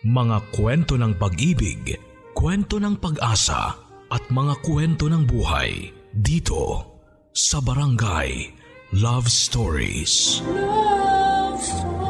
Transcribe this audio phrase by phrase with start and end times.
[0.00, 1.92] Mga kwento ng pag-ibig,
[2.32, 3.76] kwento ng pag-asa
[4.08, 6.88] at mga kwento ng buhay dito
[7.36, 8.48] sa Barangay
[8.96, 10.40] Love Stories.
[10.48, 12.00] Love Stories.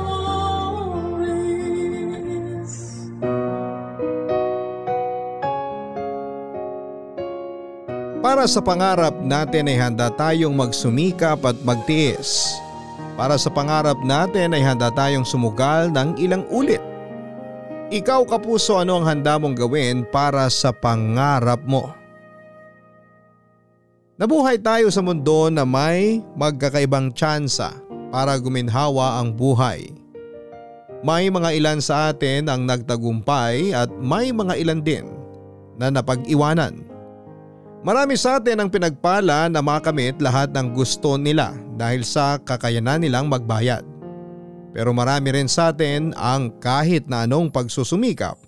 [8.23, 12.55] Para sa pangarap natin ay handa tayong magsumikap at magtiis.
[13.19, 16.90] Para sa pangarap natin ay handa tayong sumugal ng ilang ulit.
[17.91, 21.91] Ikaw kapuso ano ang handa mong gawin para sa pangarap mo?
[24.15, 27.75] Nabuhay tayo sa mundo na may magkakaibang tsansa
[28.15, 29.91] para guminhawa ang buhay.
[31.03, 35.11] May mga ilan sa atin ang nagtagumpay at may mga ilan din
[35.75, 36.87] na napag-iwanan.
[37.83, 43.27] Marami sa atin ang pinagpala na makamit lahat ng gusto nila dahil sa kakayanan nilang
[43.27, 43.90] magbayad.
[44.71, 48.39] Pero marami rin sa atin ang kahit na anong pagsusumikap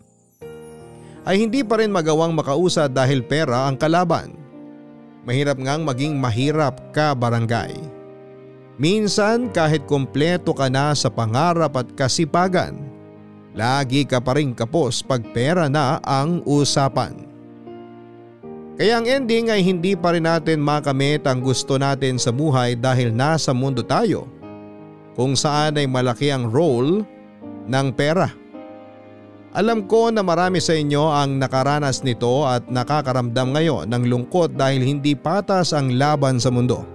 [1.23, 4.35] ay hindi pa rin magawang makausa dahil pera ang kalaban.
[5.23, 7.79] Mahirap ngang maging mahirap ka barangay.
[8.75, 12.75] Minsan kahit kompleto ka na sa pangarap at kasipagan,
[13.55, 17.31] lagi ka pa rin kapos pag pera na ang usapan.
[18.75, 23.15] Kaya ang ending ay hindi pa rin natin makamit ang gusto natin sa buhay dahil
[23.15, 24.27] nasa mundo tayo
[25.17, 27.05] kung saan ay malaki ang role
[27.69, 28.29] ng pera.
[29.53, 34.81] Alam ko na marami sa inyo ang nakaranas nito at nakakaramdam ngayon ng lungkot dahil
[34.81, 36.89] hindi patas ang laban sa mundo.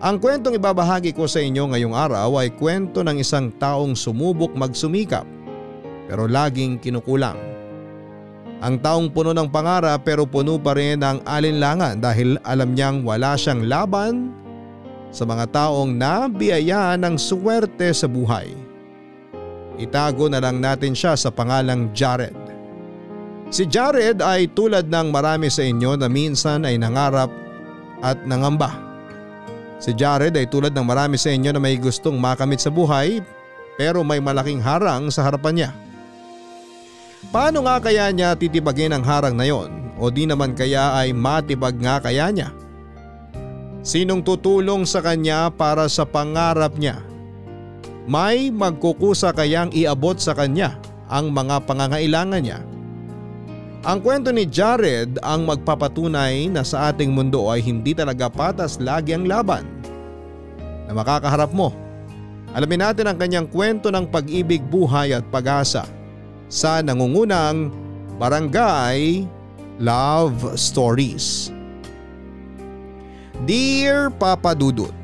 [0.00, 5.24] Ang kwentong ibabahagi ko sa inyo ngayong araw ay kwento ng isang taong sumubok magsumikap
[6.08, 7.36] pero laging kinukulang.
[8.64, 13.36] Ang taong puno ng pangarap pero puno pa rin ng alinlangan dahil alam niyang wala
[13.36, 14.32] siyang laban
[15.14, 18.50] sa mga taong nabiyayaan ng swerte sa buhay.
[19.78, 22.34] Itago na lang natin siya sa pangalang Jared.
[23.54, 27.30] Si Jared ay tulad ng marami sa inyo na minsan ay nangarap
[28.02, 28.74] at nangamba.
[29.78, 33.22] Si Jared ay tulad ng marami sa inyo na may gustong makamit sa buhay
[33.78, 35.70] pero may malaking harang sa harapan niya.
[37.30, 41.78] Paano nga kaya niya titibagin ang harang na yon o di naman kaya ay matibag
[41.78, 42.50] nga kaya niya?
[43.84, 47.04] Sinong tutulong sa kanya para sa pangarap niya?
[48.08, 52.64] May magkukusa kayang iabot sa kanya ang mga pangangailangan niya.
[53.84, 59.12] Ang kwento ni Jared ang magpapatunay na sa ating mundo ay hindi talaga patas lagi
[59.12, 59.68] ang laban
[60.88, 61.68] na makakaharap mo.
[62.56, 65.84] Alamin natin ang kanyang kwento ng pag-ibig, buhay at pag-asa
[66.48, 67.68] sa nangungunang
[68.16, 69.28] Barangay
[69.76, 71.53] Love Stories.
[73.44, 74.96] Dear Papa Dudut,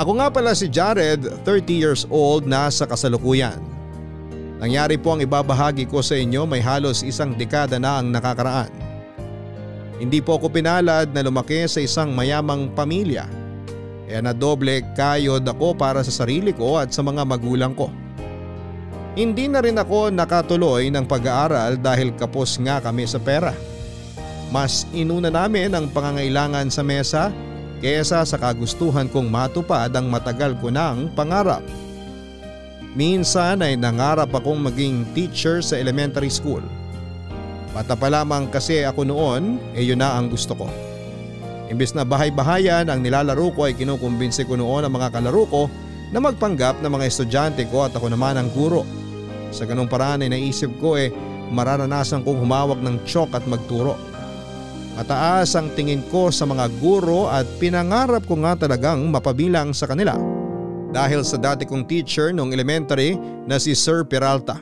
[0.00, 3.60] Ako nga pala si Jared, 30 years old na sa kasalukuyan.
[4.56, 8.72] Nangyari po ang ibabahagi ko sa inyo may halos isang dekada na ang nakakaraan.
[10.00, 13.28] Hindi po ako pinalad na lumaki sa isang mayamang pamilya.
[14.08, 17.92] Kaya na doble kayod ako para sa sarili ko at sa mga magulang ko.
[19.20, 23.52] Hindi na rin ako nakatuloy ng pag-aaral dahil kapos nga kami sa pera.
[24.48, 27.28] Mas inuna namin ang pangangailangan sa mesa
[27.84, 31.62] kesa sa kagustuhan kong matupad ang matagal ko ng pangarap.
[32.96, 36.64] Minsan ay nangarap akong maging teacher sa elementary school.
[37.76, 40.66] Bata pa lamang kasi ako noon, eh yun na ang gusto ko.
[41.68, 45.62] Imbis na bahay-bahayan ang nilalaro ko ay kinukumbinsi ko noon ang mga kalaro ko
[46.08, 48.88] na magpanggap ng mga estudyante ko at ako naman ang guro.
[49.52, 51.12] Sa ganung paraan ay naisip ko eh
[51.52, 54.00] mararanasan kong humawak ng chok at magturo.
[54.98, 60.18] Mataas ang tingin ko sa mga guro at pinangarap ko nga talagang mapabilang sa kanila.
[60.90, 63.14] Dahil sa dati kong teacher noong elementary
[63.46, 64.58] na si Sir Peralta.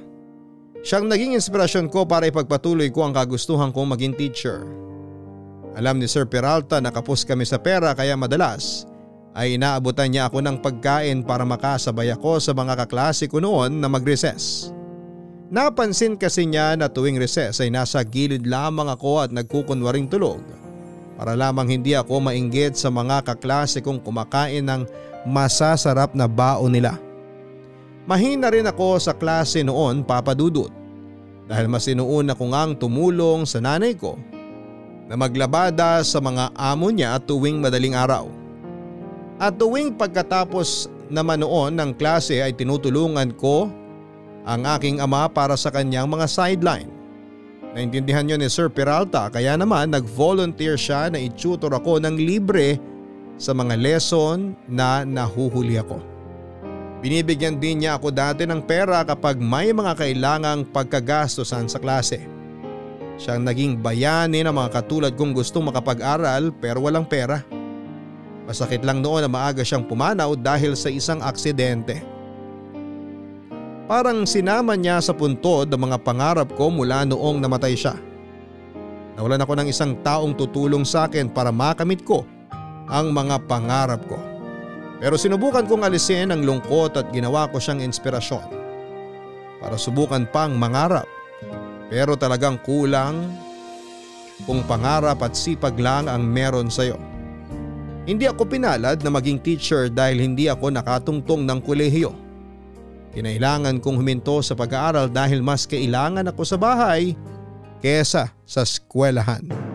[0.85, 4.61] Siyang naging inspirasyon ko para ipagpatuloy ko ang kagustuhan kong maging teacher.
[5.73, 8.85] Alam ni Sir Peralta na kapos kami sa pera kaya madalas
[9.33, 13.89] ay inaabutan niya ako ng pagkain para makasabay ako sa mga kaklase ko noon na
[13.89, 14.76] mag-recess.
[15.47, 20.43] Napansin kasi niya na tuwing recess ay nasa gilid lamang ako at nagkukunwaring tulog
[21.15, 24.83] para lamang hindi ako mainggit sa mga kaklase kong kumakain ng
[25.23, 26.99] masasarap na baon nila.
[28.11, 30.71] Mahina rin ako sa klase noon papadudot
[31.47, 34.19] dahil mas inuuna ko ngang tumulong sa nanay ko
[35.07, 38.27] na maglabada sa mga amo niya tuwing madaling araw.
[39.39, 43.71] At tuwing pagkatapos naman noon ng klase ay tinutulungan ko
[44.47, 46.91] ang aking ama para sa kanyang mga sideline.
[47.75, 52.81] Naintindihan niyo ni Sir Peralta kaya naman nag-volunteer siya na i-tutor ako ng libre
[53.37, 56.01] sa mga lesson na nahuhuli ako.
[57.05, 62.25] Binibigyan din niya ako dati ng pera kapag may mga kailangang pagkagastosan sa klase.
[63.21, 67.45] Siyang naging bayani ng mga katulad kong gustong makapag-aral pero walang pera.
[68.49, 72.16] Masakit lang noon na maaga siyang pumanaw dahil sa isang aksidente.
[73.87, 77.95] Parang sinama niya sa puntod ang mga pangarap ko mula noong namatay siya.
[79.15, 82.27] Nawalan ako ng isang taong tutulong sa akin para makamit ko
[82.91, 84.19] ang mga pangarap ko.
[84.99, 88.43] Pero sinubukan kong alisin ang lungkot at ginawa ko siyang inspirasyon.
[89.63, 91.07] Para subukan pang mangarap.
[91.87, 93.23] Pero talagang kulang
[94.51, 96.99] kung pangarap at sipag lang ang meron sa iyo.
[98.03, 102.26] Hindi ako pinalad na maging teacher dahil hindi ako nakatungtong ng kolehiyo.
[103.17, 107.17] Kinailangan kong huminto sa pag-aaral dahil mas kailangan ako sa bahay
[107.81, 109.66] kesa sa eskwelahan.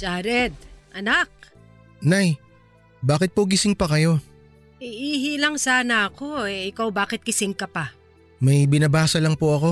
[0.00, 0.56] Jared,
[0.96, 1.28] anak,
[2.00, 2.40] Nay,
[3.04, 4.16] bakit po gising pa kayo?
[4.80, 6.72] iihi lang sana ako eh.
[6.72, 7.92] Ikaw bakit kising ka pa?
[8.40, 9.70] May binabasa lang po ako.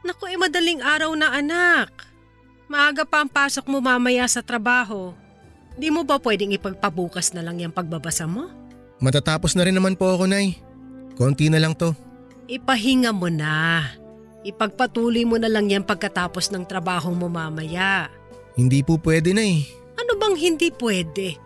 [0.00, 1.92] Naku eh madaling araw na anak.
[2.66, 5.12] Maaga pa ang pasok mo mamaya sa trabaho.
[5.76, 8.48] Di mo ba pwedeng ipagpabukas na lang yung pagbabasa mo?
[8.96, 10.56] Matatapos na rin naman po ako, Nay.
[11.20, 11.92] Konti na lang to.
[12.48, 13.84] Ipahinga mo na.
[14.40, 18.08] Ipagpatuloy mo na lang yan pagkatapos ng trabaho mo mamaya.
[18.56, 19.68] Hindi po pwede, Nay.
[20.00, 21.36] Ano bang hindi pwede?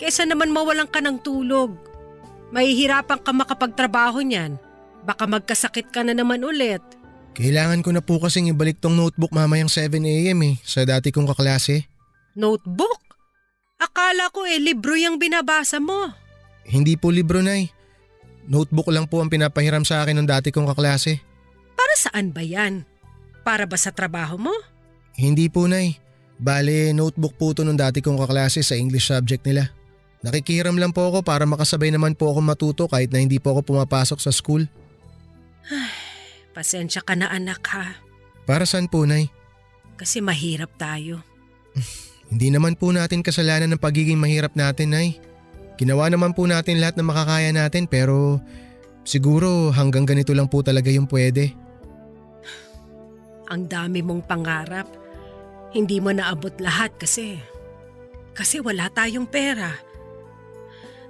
[0.00, 1.76] Kesa naman mawalan ka ng tulog.
[2.48, 4.56] Mahihirapan ka makapagtrabaho niyan.
[5.04, 6.80] Baka magkasakit ka na naman ulit.
[7.36, 11.86] Kailangan ko na po kasing ibalik tong notebook mamayang 7am eh, sa dati kong kaklase.
[12.34, 12.98] Notebook?
[13.78, 16.10] Akala ko eh libro yung binabasa mo.
[16.66, 17.70] Hindi po libro, Nay.
[18.48, 21.20] Notebook lang po ang pinapahiram sa akin ng dati kong kaklase.
[21.78, 22.88] Para saan ba yan?
[23.44, 24.54] Para ba sa trabaho mo?
[25.14, 26.00] Hindi po, Nay.
[26.38, 29.74] Bale, notebook po to ng dati kong kaklase sa English subject nila.
[30.22, 33.74] Nakikihiram lang po ako para makasabay naman po ako matuto kahit na hindi po ako
[33.74, 34.66] pumapasok sa school.
[36.54, 37.98] Pasensya ka na anak ha.
[38.46, 39.30] Para saan po, Nay?
[39.98, 41.22] Kasi mahirap tayo.
[42.28, 45.16] Hindi naman po natin kasalanan ng pagiging mahirap natin, Nay.
[45.80, 48.36] Ginawa naman po natin lahat na makakaya natin pero
[49.06, 51.56] siguro hanggang ganito lang po talaga yung pwede.
[53.52, 55.07] Ang dami mong pangarap.
[55.72, 57.36] Hindi mo naabot lahat kasi.
[58.32, 59.74] Kasi wala tayong pera.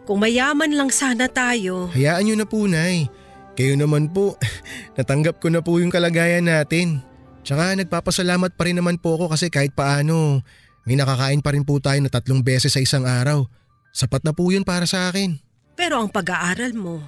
[0.09, 3.13] Kung mayaman lang sana tayo, Hayaan nyo na po, Nay.
[3.53, 4.39] Kayo naman po,
[4.99, 7.05] natanggap ko na po yung kalagayan natin.
[7.45, 10.41] Tsaka nagpapasalamat pa rin naman po ako kasi kahit paano,
[10.89, 13.45] may nakakain pa rin po tayo na tatlong beses sa isang araw.
[13.93, 15.37] Sapat na po yun para sa akin.
[15.79, 16.99] pero ang pag-aaral mo,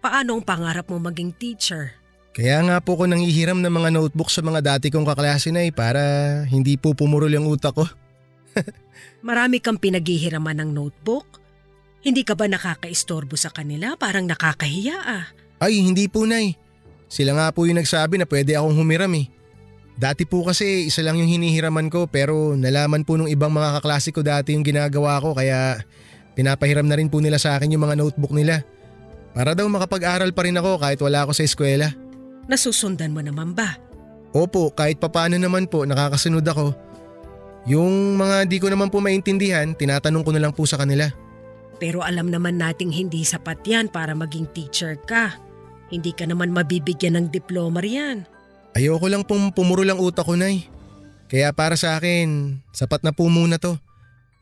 [0.00, 1.92] paano ang pangarap mo maging teacher?
[2.32, 6.00] Kaya nga po ko nangihiram ng mga notebook sa mga dati kong kaklase na para
[6.48, 7.84] hindi po pumurol yung utak ko.
[9.28, 11.28] Marami kang pinaghihiraman ng notebook?
[12.02, 13.94] Hindi ka ba nakakaistorbo sa kanila?
[14.00, 15.24] Parang nakakahiya ah.
[15.62, 16.58] Ay, hindi po, Nay.
[17.06, 19.28] Sila nga po yung nagsabi na pwede akong humiram eh.
[19.94, 24.08] Dati po kasi isa lang yung hinihiraman ko pero nalaman po nung ibang mga kaklase
[24.10, 25.84] ko dati yung ginagawa ko kaya
[26.32, 28.64] pinapahiram na rin po nila sa akin yung mga notebook nila.
[29.36, 31.92] Para daw makapag-aral pa rin ako kahit wala ako sa eskwela.
[32.52, 33.80] Nasusundan mo naman ba?
[34.36, 36.76] Opo, kahit papaano naman po nakakasunod ako.
[37.64, 41.08] Yung mga di ko naman po maintindihan, tinatanong ko na lang po sa kanila.
[41.80, 45.32] Pero alam naman nating hindi sapat yan para maging teacher ka.
[45.88, 48.28] Hindi ka naman mabibigyan ng diploma riyan.
[48.76, 50.68] Ayoko lang pong pumuro lang utak ko, Nay.
[51.32, 53.80] Kaya para sa akin, sapat na po muna to.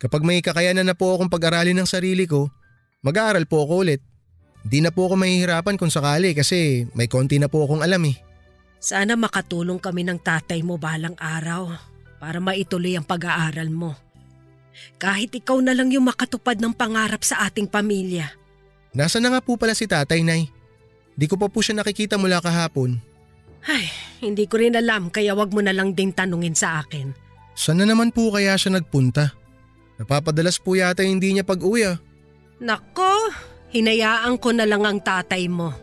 [0.02, 2.50] Kapag may kakayanan na po akong pag-aralin ng sarili ko,
[3.06, 4.02] mag-aaral po ako ulit.
[4.60, 8.16] Di na po ako mahihirapan kung sakali kasi may konti na po akong alam eh.
[8.80, 11.72] Sana makatulong kami ng tatay mo balang araw
[12.20, 13.96] para maituloy ang pag-aaral mo.
[14.96, 18.32] Kahit ikaw na lang yung makatupad ng pangarap sa ating pamilya.
[18.96, 20.48] Nasaan na nga po pala si tatay, Nay?
[21.16, 22.96] Di ko pa po siya nakikita mula kahapon.
[23.68, 23.92] Ay,
[24.24, 27.12] hindi ko rin alam kaya wag mo na lang din tanungin sa akin.
[27.52, 29.36] Saan na naman po kaya siya nagpunta?
[30.00, 32.00] Napapadalas po yata hindi niya pag-uwi ah.
[32.56, 33.12] Nako,
[33.70, 35.74] hinayaan ko na lang ang tatay mo.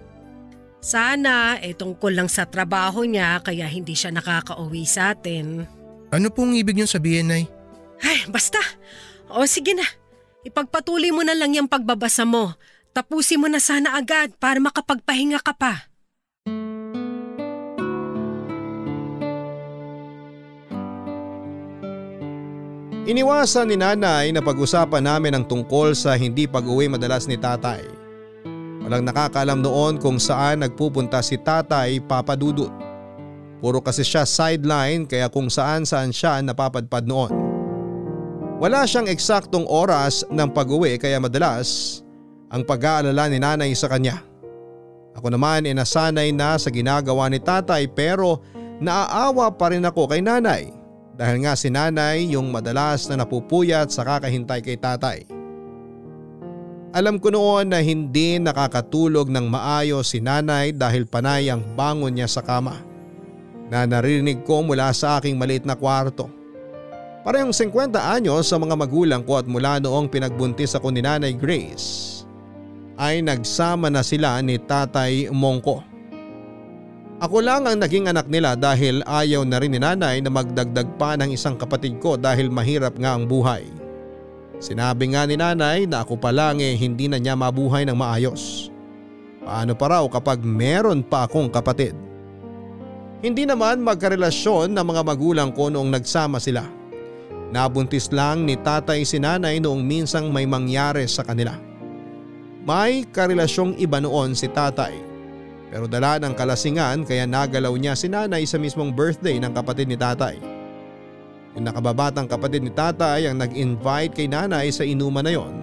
[0.78, 5.66] Sana eh tungkol lang sa trabaho niya kaya hindi siya nakakauwi sa atin.
[6.14, 7.44] Ano pong ibig niyong sabihin, Nay?
[8.00, 8.62] Ay, basta.
[9.28, 9.84] O sige na.
[10.48, 12.56] Ipagpatuloy mo na lang yung pagbabasa mo.
[12.96, 15.92] Tapusin mo na sana agad para makapagpahinga ka pa.
[23.08, 27.80] Iniwasan ni nanay na pag-usapan namin ang tungkol sa hindi pag-uwi madalas ni tatay.
[28.84, 32.68] Walang nakakaalam noon kung saan nagpupunta si tatay papadudot.
[33.64, 37.32] Puro kasi siya sideline kaya kung saan saan siya napapadpad noon.
[38.60, 42.04] Wala siyang eksaktong oras ng pag-uwi kaya madalas
[42.52, 44.20] ang pag-aalala ni nanay sa kanya.
[45.16, 48.44] Ako naman ay nasanay na sa ginagawa ni tatay pero
[48.84, 50.77] naaawa pa rin ako kay nanay
[51.18, 55.26] dahil nga si nanay yung madalas na napupuyat sa kakahintay kay tatay.
[56.94, 62.30] Alam ko noon na hindi nakakatulog ng maayos si nanay dahil panay ang bangon niya
[62.30, 62.80] sa kama.
[63.68, 66.32] Na narinig ko mula sa aking maliit na kwarto.
[67.28, 72.24] Parehong 50 anyos sa mga magulang ko at mula noong pinagbuntis ako ni Nanay Grace
[72.96, 75.84] ay nagsama na sila ni Tatay Mongko.
[77.18, 81.18] Ako lang ang naging anak nila dahil ayaw na rin ni nanay na magdagdag pa
[81.18, 83.66] ng isang kapatid ko dahil mahirap nga ang buhay.
[84.62, 88.70] Sinabi nga ni nanay na ako pa lang eh hindi na niya mabuhay ng maayos.
[89.42, 91.98] Paano pa raw kapag meron pa akong kapatid?
[93.26, 96.70] Hindi naman magkarelasyon ng mga magulang ko noong nagsama sila.
[97.50, 101.58] Nabuntis lang ni tatay si nanay noong minsang may mangyari sa kanila.
[102.62, 105.17] May karelasyong iba noon si tatay
[105.68, 110.00] pero dala ng kalasingan kaya nagalaw niya si nanay sa mismong birthday ng kapatid ni
[110.00, 110.40] tatay.
[111.60, 115.54] Yung nakababatang kapatid ni tatay ang nag-invite kay nanay sa inuman na yon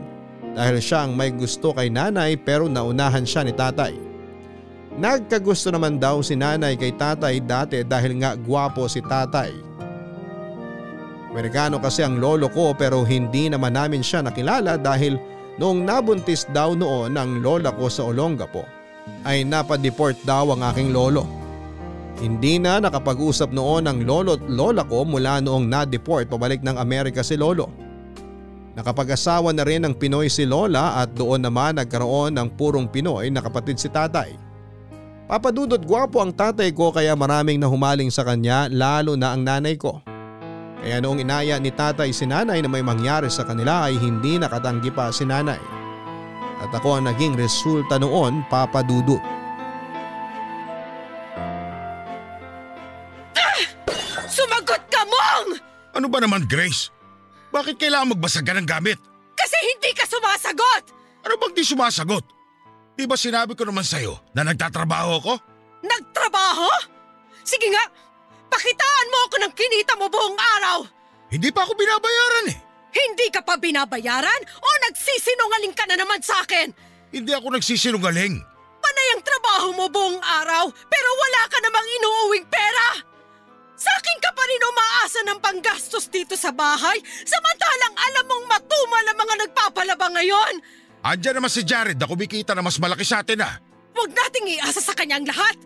[0.52, 3.96] dahil siya ang may gusto kay nanay pero naunahan siya ni tatay.
[4.94, 9.50] Nagkagusto naman daw si nanay kay tatay dati dahil nga gwapo si tatay.
[11.34, 15.18] Amerikano kasi ang lolo ko pero hindi naman namin siya nakilala dahil
[15.58, 18.73] noong nabuntis daw noon ang lola ko sa Olongapo
[19.24, 21.24] ay napadeport daw ang aking lolo.
[22.20, 27.26] Hindi na nakapag-usap noon ang lolo at lola ko mula noong na-deport pabalik ng Amerika
[27.26, 27.66] si lolo.
[28.74, 33.42] Nakapag-asawa na rin ng Pinoy si lola at doon naman nagkaroon ng purong Pinoy na
[33.42, 34.34] kapatid si tatay.
[35.24, 39.98] Papadudot gwapo ang tatay ko kaya maraming nahumaling sa kanya lalo na ang nanay ko.
[40.84, 44.92] Kaya noong inaya ni tatay si nanay na may mangyari sa kanila ay hindi nakatanggi
[44.92, 45.73] pa si nanay
[46.64, 49.20] at ako ang naging resulta noon papadudot.
[53.36, 53.60] Ah!
[54.24, 55.60] Sumagot ka mong!
[55.92, 56.88] Ano ba naman Grace?
[57.52, 58.96] Bakit kailangan magbasag ka ng gamit?
[59.36, 60.84] Kasi hindi ka sumasagot!
[61.28, 62.24] Ano bang di sumasagot?
[62.96, 65.34] Di ba sinabi ko naman sa'yo na nagtatrabaho ako?
[65.84, 66.70] Nagtrabaho?
[67.44, 67.84] Sige nga,
[68.48, 70.78] pakitaan mo ako ng kinita mo buong araw!
[71.28, 72.58] Hindi pa ako binabayaran eh.
[72.94, 76.70] Hindi ka pa binabayaran o nagsisinungaling ka na naman sa akin?
[77.10, 78.34] Hindi ako nagsisinungaling.
[78.78, 82.88] Panay ang trabaho mo buong araw pero wala ka namang inuuwing pera.
[83.74, 89.04] Sa akin ka pa rin umaasa ng panggastos dito sa bahay samantalang alam mong matumal
[89.10, 90.54] ang mga nagpapalaba ngayon.
[91.04, 93.58] Andiyan naman si Jared na kumikita na mas malaki sa atin ah.
[93.92, 95.58] Huwag nating iasa sa kanyang lahat.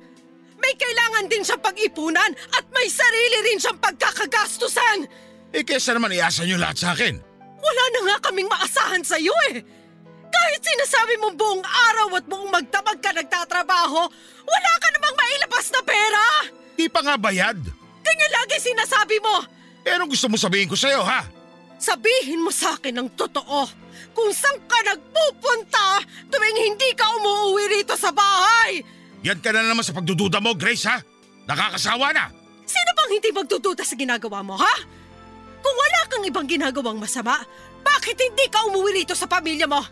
[0.58, 5.27] May kailangan din siyang pag-ipunan at may sarili rin siyang pagkakagastusan.
[5.52, 7.17] Eh kesa naman iasa niyo lahat sa akin.
[7.59, 9.64] Wala na nga kaming maasahan sa iyo eh.
[10.28, 14.02] Kahit sinasabi mong buong araw at buong magdamag ka nagtatrabaho,
[14.45, 16.25] wala ka namang mailabas na pera!
[16.76, 17.59] Di pa nga bayad.
[18.05, 19.43] Ganyan lagi sinasabi mo!
[19.83, 21.25] Eh anong gusto mo sabihin ko sa'yo ha?
[21.81, 27.97] Sabihin mo sa akin ng totoo kung saan ka nagpupunta tuwing hindi ka umuwi rito
[27.97, 28.85] sa bahay!
[29.25, 31.00] Yan ka na naman sa pagdududa mo, Grace ha?
[31.49, 32.28] Nakakasawa na!
[32.69, 34.75] Sino bang hindi magdududa sa ginagawa mo, ha?
[35.69, 37.45] Kung wala kang ibang ginagawang masama,
[37.85, 39.85] bakit hindi ka umuwi rito sa pamilya mo?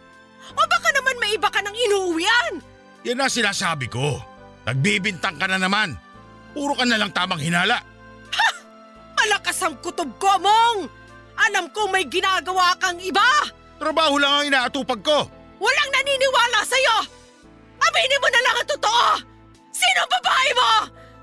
[0.56, 2.64] O baka naman may iba ka nang inuuwian?
[3.04, 4.16] Yan na sinasabi ko.
[4.64, 5.92] Nagbibintang ka na naman.
[6.56, 7.76] Puro ka na lang tamang hinala.
[9.20, 10.88] Malakas ang kutob ko, Mong!
[11.36, 13.52] Alam kong may ginagawa kang iba!
[13.76, 15.28] Trabaho lang ang inaatupag ko.
[15.60, 16.96] Walang naniniwala sa'yo!
[17.76, 19.08] Aminin mo na lang ang totoo!
[19.76, 20.70] Sino ang babae mo?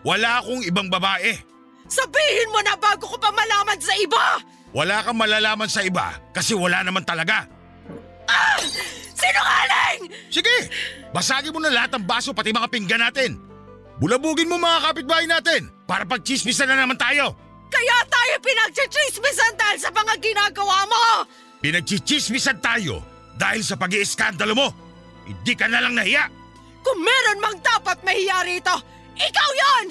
[0.05, 1.52] Wala akong ibang babae.
[1.87, 4.39] Sabihin mo na bago ko pa malaman sa iba!
[4.73, 7.45] Wala kang malalaman sa iba kasi wala naman talaga.
[8.25, 8.57] Ah!
[9.13, 10.09] Sinungaling!
[10.33, 10.49] Sige,
[11.13, 13.37] basagin mo na lahat ng baso pati mga pinggan natin.
[14.01, 17.37] Bulabugin mo mga kapitbahay natin para pagchismisan na naman tayo.
[17.69, 21.03] Kaya tayo pinagchichismisan dahil sa mga ginagawa mo!
[21.61, 23.05] Pinagchichismisan tayo
[23.37, 24.67] dahil sa pag iiskandalo mo.
[25.23, 26.25] Hindi ka na lang nahiya.
[26.83, 28.75] Kung meron mang dapat mahiya rito,
[29.15, 29.87] ikaw yon!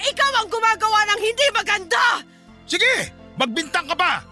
[0.00, 2.24] Ikaw ang gumagawa ng hindi maganda!
[2.64, 4.24] Sige, magbintang ka pa.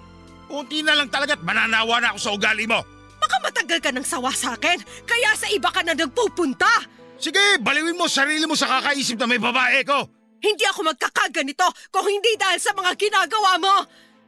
[0.49, 2.81] Unti na lang talaga't mananawa na ako sa ugali mo.
[3.19, 6.89] Baka matagal ka ng sawa sa akin, kaya sa iba ka na nagpupunta!
[7.19, 10.07] Sige, baliwin mo sarili mo sa kakaisip na may babae ko.
[10.39, 13.75] Hindi ako magkakaganito kung hindi dahil sa mga ginagawa mo!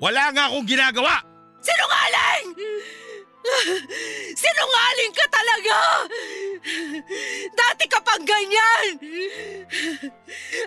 [0.02, 1.23] Wala nga akong ginagawa.
[1.62, 2.49] Sinungaling!
[4.40, 5.76] Sinungaling ka talaga!
[7.56, 9.00] Dati ka pang ganyan!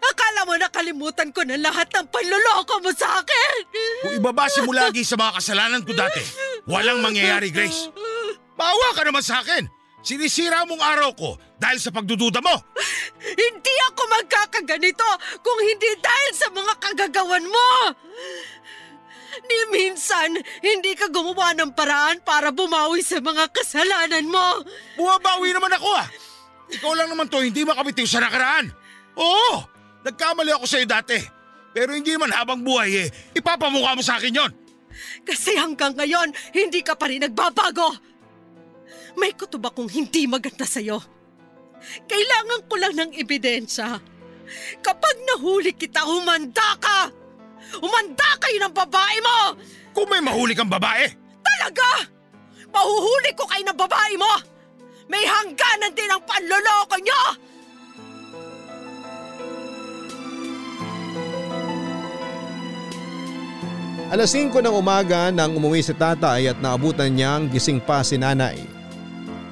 [0.02, 3.56] Akala mo nakalimutan ko na lahat ng panloloko mo sa akin!
[4.04, 6.22] Kung ibabase mo lagi sa mga kasalanan ko dati,
[6.66, 7.94] walang mangyayari, Grace.
[8.58, 9.70] Maawa ka naman sa akin.
[10.04, 12.56] Sinisira mong araw ko dahil sa pagdududa mo.
[13.24, 17.70] Hindi ako magkakaganito kung hindi dahil sa mga kagagawan mo!
[19.44, 24.64] Ni minsan, hindi ka gumawa ng paraan para bumawi sa mga kasalanan mo.
[24.96, 26.08] Bumabawi naman ako ah.
[26.72, 28.72] Ikaw lang naman to hindi makabitiw sa nakaraan.
[29.20, 29.68] Oo,
[30.08, 31.20] nagkamali ako sa'yo dati.
[31.74, 34.52] Pero hindi man habang buhay eh, ipapamukha mo sa akin yon.
[35.26, 37.98] Kasi hanggang ngayon, hindi ka pa rin nagbabago.
[39.18, 41.02] May kutob akong hindi maganda sa'yo.
[42.08, 44.00] Kailangan ko lang ng ebidensya.
[44.80, 47.23] Kapag nahuli kita, humanda ka!
[47.80, 49.38] Umanda kayo ng babae mo!
[49.94, 51.10] Kung may mahuli kang babae,
[51.44, 52.10] Talaga!
[52.74, 54.34] Mahuhuli ko kayo ng babae mo!
[55.12, 57.24] May hangganan din ang panloloko nyo!
[64.14, 68.62] Alas 5 ng umaga nang umuwi si tatay at naabutan niyang gising pa si nanay.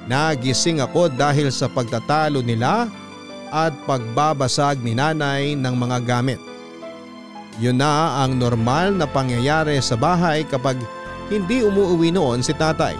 [0.06, 2.86] Nagising ako dahil sa pagtatalo nila
[3.50, 6.51] at pagbabasag ni nanay ng mga gamit.
[7.60, 10.80] Yun na ang normal na pangyayari sa bahay kapag
[11.28, 12.96] hindi umuwi noon si tatay.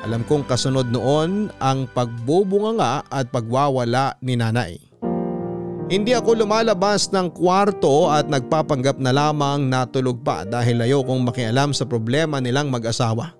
[0.00, 4.80] Alam kong kasunod noon ang pagbubunganga at pagwawala ni nanay.
[5.90, 11.82] Hindi ako lumalabas ng kwarto at nagpapanggap na lamang natulog pa dahil ayokong makialam sa
[11.82, 13.34] problema nilang mag-asawa.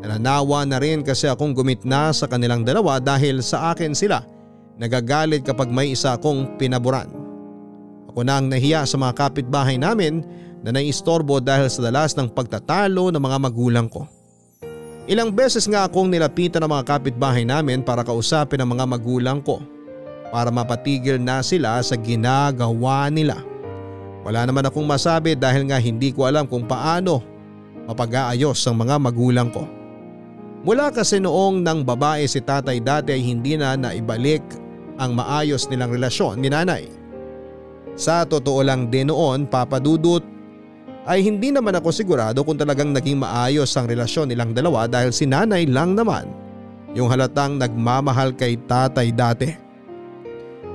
[0.00, 4.24] Nananawa na rin kasi akong gumitna sa kanilang dalawa dahil sa akin sila
[4.80, 7.19] nagagalit kapag may isa akong pinaboran.
[8.10, 10.26] Ako na ang nahiya sa mga kapitbahay namin
[10.66, 14.10] na naiistorbo dahil sa dalas ng pagtatalo ng mga magulang ko.
[15.06, 19.62] Ilang beses nga akong nilapitan ng mga kapitbahay namin para kausapin ang mga magulang ko
[20.34, 23.38] para mapatigil na sila sa ginagawa nila.
[24.26, 27.22] Wala naman akong masabi dahil nga hindi ko alam kung paano
[27.86, 29.66] mapag-aayos ang mga magulang ko.
[30.66, 34.44] Mula kasi noong nang babae si tatay dati ay hindi na naibalik
[35.00, 36.99] ang maayos nilang relasyon ni nanay.
[37.98, 40.22] Sa totoo lang din noon papadudot
[41.08, 45.24] ay hindi naman ako sigurado kung talagang naging maayos ang relasyon nilang dalawa dahil si
[45.24, 46.28] nanay lang naman
[46.92, 49.48] yung halatang nagmamahal kay tatay dati.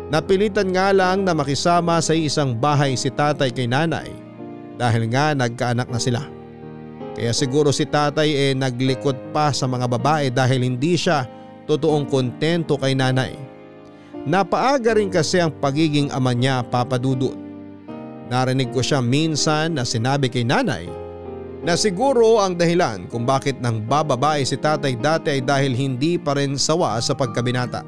[0.10, 4.10] Napilitan nga lang na makisama sa isang bahay si tatay kay nanay
[4.78, 6.22] dahil nga nagkaanak na sila.
[7.16, 11.26] Kaya siguro si tatay eh naglikot pa sa mga babae dahil hindi siya
[11.64, 13.45] totoong kontento kay nanay.
[14.26, 17.38] Napaaga rin kasi ang pagiging ama niya papadudot.
[18.26, 20.90] Narinig ko siya minsan na sinabi kay nanay
[21.62, 26.34] na siguro ang dahilan kung bakit nang bababae si tatay dati ay dahil hindi pa
[26.34, 27.86] rin sawa sa pagkabinata.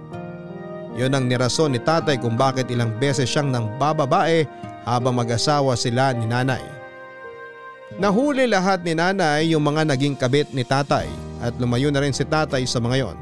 [0.97, 4.45] Yon ang nirason ni tatay kung bakit ilang beses siyang nang bababae
[4.85, 6.61] habang mag-asawa sila ni nanay.
[7.97, 11.09] Nahuli lahat ni nanay yung mga naging kabit ni tatay
[11.41, 13.17] at lumayo na rin si tatay sa mga yon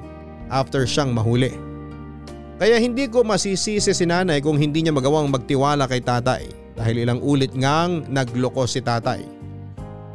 [0.52, 1.65] after siyang mahuli.
[2.56, 6.48] Kaya hindi ko masisisi si nanay kung hindi niya magawang magtiwala kay tatay
[6.80, 9.20] dahil ilang ulit ngang nagloko si tatay.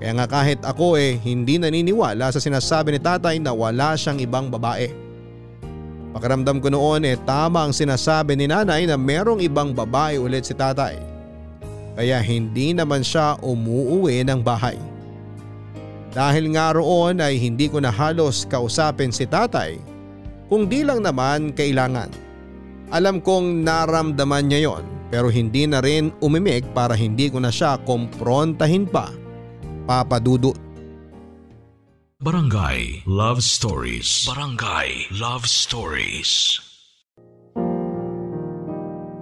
[0.01, 4.49] Kaya nga kahit ako eh hindi naniniwala sa sinasabi ni tatay na wala siyang ibang
[4.49, 4.89] babae.
[6.17, 10.57] Pakiramdam ko noon eh tama ang sinasabi ni nanay na merong ibang babae ulit si
[10.57, 10.97] tatay.
[11.93, 14.81] Kaya hindi naman siya umuuwi ng bahay.
[16.17, 19.77] Dahil nga roon ay hindi ko na halos kausapin si tatay
[20.49, 22.30] kung di lang naman kailangan.
[22.91, 27.79] Alam kong naramdaman niya yon pero hindi na rin umimik para hindi ko na siya
[27.83, 29.11] komprontahin pa.
[29.87, 30.59] Papadudot.
[32.21, 34.27] Barangay Love Stories.
[34.27, 36.59] Barangay Love Stories.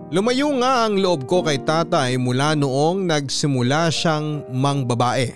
[0.09, 5.31] Lumayo nga ang loob ko kay tatay mula noong nagsimula siyang mangbabae.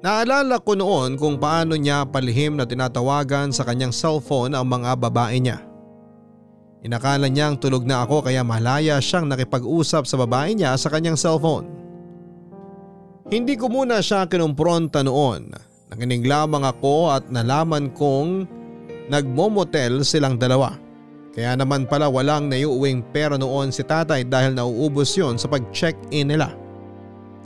[0.00, 5.36] Naalala ko noon kung paano niya palihim na tinatawagan sa kanyang cellphone ang mga babae
[5.44, 5.69] niya.
[6.80, 11.68] Inakala niyang tulog na ako kaya malaya siyang nakipag-usap sa babae niya sa kanyang cellphone.
[13.28, 15.52] Hindi ko muna siya kinumpronta noon.
[15.92, 18.48] Nakinig lamang ako at nalaman kong
[19.12, 20.72] nagmomotel silang dalawa.
[21.30, 26.50] Kaya naman pala walang naiuwing pera noon si tatay dahil nauubos yon sa pag-check-in nila.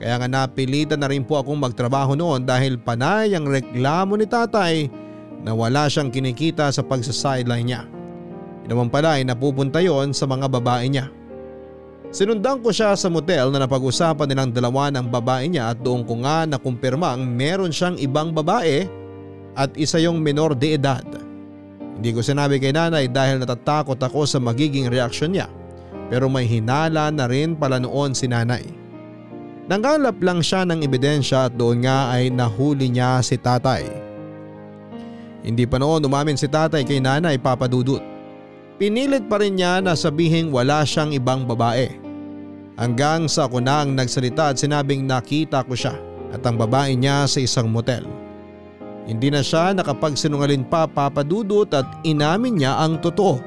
[0.01, 4.89] Kaya nga napilitan na rin po akong magtrabaho noon dahil panay ang reklamo ni tatay
[5.45, 7.83] na wala siyang kinikita sa pagsa-sideline niya.
[8.65, 11.13] Naman pala ay napupunta yon sa mga babae niya.
[12.15, 16.23] Sinundan ko siya sa motel na napag-usapan nilang dalawa ng babae niya at doon ko
[16.23, 18.87] nga nakumpirmang meron siyang ibang babae
[19.59, 21.03] at isa yung menor de edad.
[21.99, 25.51] Hindi ko sinabi kay nanay dahil natatakot ako sa magiging reaksyon niya
[26.07, 28.63] pero may hinala na rin pala noon si nanay.
[29.67, 33.91] Nanggalap lang siya ng ebidensya at doon nga ay nahuli niya si tatay.
[35.43, 38.14] Hindi pa noon umamin si tatay kay nanay papadudot.
[38.75, 41.95] Pinilit pa rin niya na sabihing wala siyang ibang babae.
[42.75, 45.95] Hanggang sa ako na ang nagsalita at sinabing nakita ko siya
[46.35, 48.03] at ang babae niya sa isang motel.
[49.07, 53.39] Hindi na siya nakapagsinungalin pa papadudot at inamin niya ang totoo.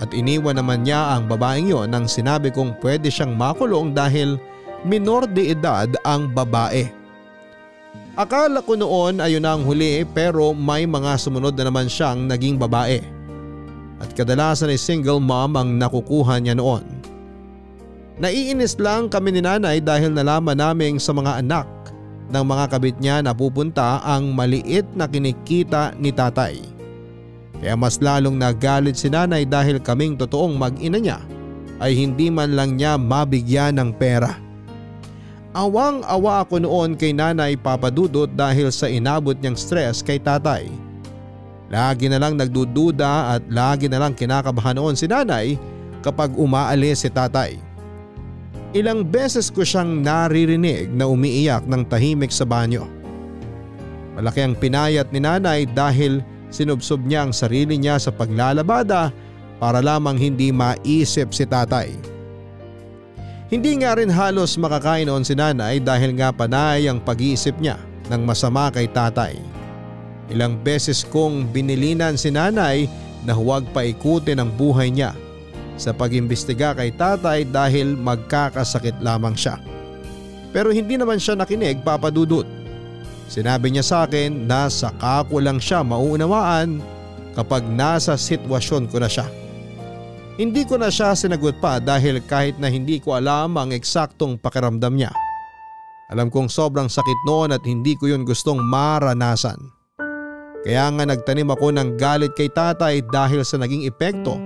[0.00, 4.40] At iniwan naman niya ang babaeng yon nang sinabi kong pwede siyang makulong dahil
[4.86, 6.88] minor de edad ang babae.
[8.16, 12.56] Akala ko noon ayun na ang huli pero may mga sumunod na naman siyang naging
[12.56, 13.17] babae.
[13.98, 16.86] At kadalasan ay single mom ang nakukuha niya noon.
[18.18, 21.66] Naiinis lang kami ni nanay dahil nalaman naming sa mga anak
[22.28, 26.58] ng mga kabit niya na pupunta ang maliit na kinikita ni tatay.
[27.58, 31.18] Kaya mas lalong nagalit si nanay dahil kaming totoong mag-ina niya
[31.78, 34.34] ay hindi man lang niya mabigyan ng pera.
[35.58, 40.70] Awang-awa ako noon kay nanay papadudot dahil sa inabot niyang stress kay tatay.
[41.68, 45.60] Lagi na lang nagdududa at lagi na lang kinakabahan noon si nanay
[46.00, 47.60] kapag umaalis si tatay.
[48.72, 52.88] Ilang beses ko siyang naririnig na umiiyak ng tahimik sa banyo.
[54.16, 59.12] Malaki ang pinayat ni nanay dahil sinubsob niya ang sarili niya sa paglalabada
[59.60, 61.92] para lamang hindi maisip si tatay.
[63.48, 67.80] Hindi nga rin halos makakain noon si nanay dahil nga panay ang pag-iisip niya
[68.12, 69.57] ng masama kay tatay.
[70.28, 72.84] Ilang beses kong binilinan si nanay
[73.24, 75.16] na huwag paikutin ang buhay niya
[75.80, 79.56] sa pag-imbestiga kay tatay dahil magkakasakit lamang siya.
[80.52, 82.44] Pero hindi naman siya nakinig papadudot.
[83.28, 86.80] Sinabi niya sa akin na saka ko lang siya mauunawaan
[87.36, 89.28] kapag nasa sitwasyon ko na siya.
[90.38, 94.94] Hindi ko na siya sinagot pa dahil kahit na hindi ko alam ang eksaktong pakiramdam
[94.94, 95.12] niya.
[96.08, 99.77] Alam kong sobrang sakit noon at hindi ko yun gustong maranasan.
[100.68, 104.36] Kaya nga nagtanim ako ng galit kay tatay dahil sa naging epekto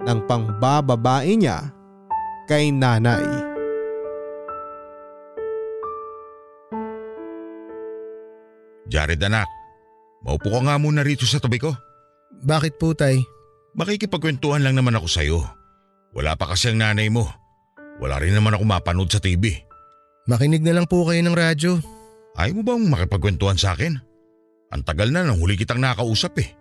[0.00, 1.60] ng pangbababae niya
[2.48, 3.20] kay nanay.
[8.88, 9.44] Jared anak,
[10.24, 11.76] maupo ka nga muna rito sa tabi ko.
[12.40, 13.20] Bakit po tay?
[13.76, 15.44] Makikipagkwentuhan lang naman ako sa'yo.
[16.16, 17.28] Wala pa kasi ang nanay mo.
[18.00, 19.52] Wala rin naman ako mapanood sa TV.
[20.24, 21.72] Makinig na lang po kayo ng radyo.
[22.40, 24.07] Ayaw mo bang makipagkwentuhan sa akin?
[24.68, 26.52] Ang tagal na nang huli kitang nakausap eh.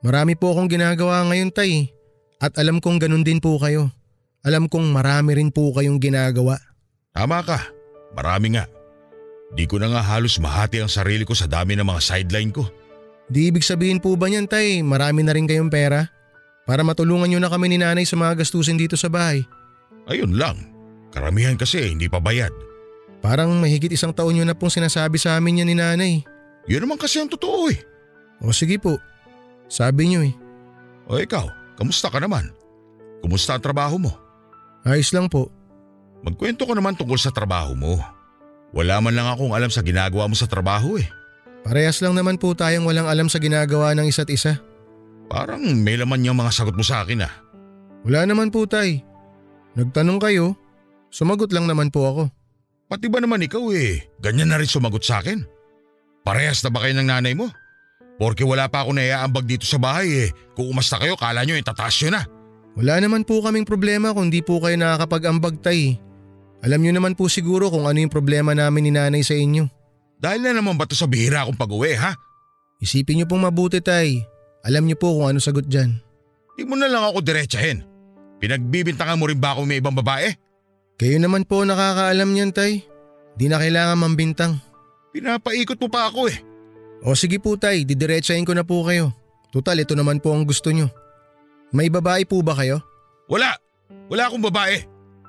[0.00, 1.92] Marami po akong ginagawa ngayon tay.
[2.40, 3.92] At alam kong ganun din po kayo.
[4.40, 6.56] Alam kong marami rin po kayong ginagawa.
[7.12, 7.68] Tama ka,
[8.16, 8.64] marami nga.
[9.52, 12.64] Di ko na nga halos mahati ang sarili ko sa dami ng mga sideline ko.
[13.28, 16.08] Di ibig sabihin po ba niyan tay, marami na rin kayong pera?
[16.64, 19.44] Para matulungan nyo na kami ni nanay sa mga gastusin dito sa bahay.
[20.08, 20.56] Ayun lang,
[21.12, 22.54] karamihan kasi hindi pa bayad.
[23.20, 26.12] Parang mahigit isang taon nyo na pong sinasabi sa amin yan ni nanay.
[26.68, 27.80] Yun naman kasi ang totoo eh.
[28.40, 28.96] O sige po,
[29.68, 30.34] sabi nyo eh.
[31.08, 31.46] O ikaw,
[31.76, 32.50] kamusta ka naman?
[33.20, 34.12] Kumusta ang trabaho mo?
[34.84, 35.52] Ayos lang po.
[36.24, 38.00] Magkwento ko naman tungkol sa trabaho mo.
[38.70, 41.08] Wala man lang akong alam sa ginagawa mo sa trabaho eh.
[41.60, 44.56] Parehas lang naman po tayong walang alam sa ginagawa ng isa't isa.
[45.28, 47.34] Parang may laman yung mga sagot mo sa akin ah.
[48.06, 49.04] Wala naman po tay.
[49.76, 50.56] Nagtanong kayo,
[51.12, 52.22] sumagot lang naman po ako.
[52.90, 55.59] Pati ba naman ikaw eh, ganyan na rin sumagot sa akin?
[56.22, 57.48] Parehas na ba kayo ng nanay mo?
[58.20, 60.30] Porke wala pa ako naiaambag dito sa bahay eh.
[60.52, 62.28] Kung umasta kayo, kala nyo itataas yun na.
[62.76, 65.96] Wala naman po kaming problema kung di po kayo nakakapag-ambag tay.
[66.60, 69.64] Alam nyo naman po siguro kung ano yung problema namin ni nanay sa inyo.
[70.20, 72.12] Dahil na naman ba to sa bihira akong pag-uwi ha?
[72.84, 74.20] Isipin nyo pong mabuti tay.
[74.68, 75.96] Alam nyo po kung ano sagot dyan.
[76.60, 77.80] Di mo na lang ako diretsahin.
[78.36, 80.36] Pinagbibintangan mo rin ba ako may ibang babae?
[81.00, 82.84] Kayo naman po nakakaalam niyan tay.
[83.40, 84.60] Di na kailangan mambintang.
[85.10, 86.38] Pinapaikot mo pa ako eh.
[87.02, 89.10] O sige po tay, didiretsahin ko na po kayo.
[89.50, 90.86] Tutal ito naman po ang gusto nyo.
[91.74, 92.78] May babae po ba kayo?
[93.26, 93.56] Wala.
[94.10, 94.86] Wala akong babae.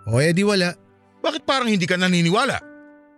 [0.10, 0.74] O edi wala.
[1.22, 2.58] Bakit parang hindi ka naniniwala?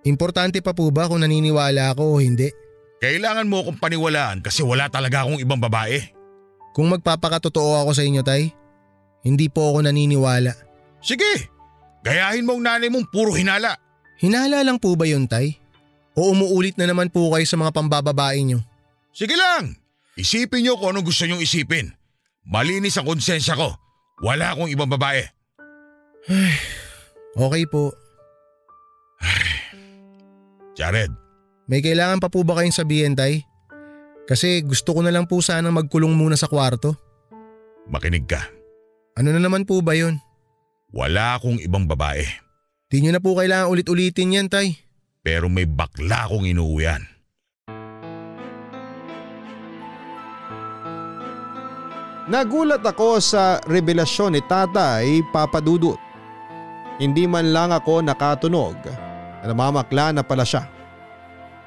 [0.03, 2.51] Importante pa po ba kung naniniwala ako o hindi?
[2.99, 6.03] Kailangan mo akong paniwalaan kasi wala talaga akong ibang babae.
[6.75, 8.51] Kung magpapakatotoo ako sa inyo tay,
[9.23, 10.51] hindi po ako naniniwala.
[10.99, 11.47] Sige,
[12.03, 13.79] gayahin mo ang nanay mong puro hinala.
[14.19, 15.62] Hinala lang po ba yun tay?
[16.13, 18.61] O umuulit na naman po kayo sa mga pambababae nyo?
[19.09, 19.77] Sige lang,
[20.13, 21.89] isipin niyo kung anong gusto niyong isipin.
[22.45, 23.73] Malinis ang konsensya ko.
[24.21, 25.25] Wala akong ibang babae.
[27.33, 27.91] Okay po.
[30.73, 31.13] Jared,
[31.63, 33.45] May kailangan pa po ba kayong sabihin, Tay?
[34.27, 36.95] Kasi gusto ko na lang po sana magkulong muna sa kwarto.
[37.87, 38.39] makinig ka.
[39.15, 40.17] Ano na naman po ba yun?
[40.91, 42.25] Wala akong ibang babae.
[42.87, 44.77] Di nyo na po kailangan ulit-ulitin yan, Tay.
[45.23, 46.99] Pero may bakla akong inuuwian.
[52.27, 55.95] Nagulat ako sa revelasyon ni tatay papadudot.
[56.99, 60.67] Hindi man lang ako nakatunog na namamakla na pala siya.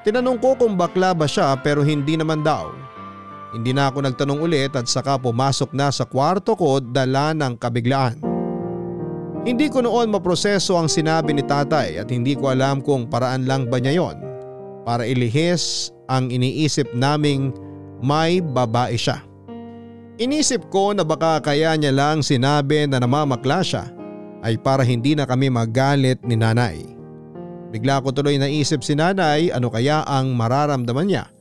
[0.05, 2.69] Tinanong ko kung bakla ba siya pero hindi naman daw.
[3.57, 8.36] Hindi na ako nagtanong ulit at saka pumasok na sa kwarto ko dala ng kabiglaan.
[9.47, 13.71] Hindi ko noon maproseso ang sinabi ni tatay at hindi ko alam kung paraan lang
[13.71, 14.19] ba niya yon
[14.83, 17.55] para ilihis ang iniisip naming
[18.03, 19.23] may babae siya.
[20.19, 23.87] Inisip ko na baka kaya niya lang sinabi na namamakla siya
[24.43, 26.83] ay para hindi na kami magalit ni nanay.
[27.71, 31.31] Bigla ko tuloy naisip si nanay ano kaya ang mararamdaman niya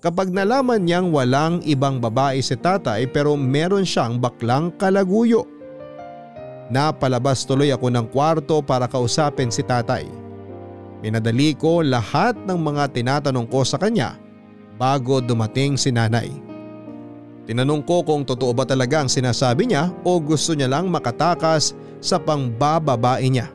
[0.00, 5.59] kapag nalaman niyang walang ibang babae si tatay pero meron siyang baklang kalaguyo.
[6.70, 10.06] Napalabas tuloy ako ng kwarto para kausapin si tatay.
[11.02, 14.14] Pinadali ko lahat ng mga tinatanong ko sa kanya
[14.78, 16.30] bago dumating si nanay.
[17.50, 22.22] Tinanong ko kung totoo ba talaga ang sinasabi niya o gusto niya lang makatakas sa
[22.22, 23.50] pangbababae niya.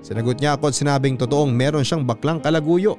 [0.00, 2.96] Sinagot niya ako at sinabing totoong meron siyang baklang kalaguyo.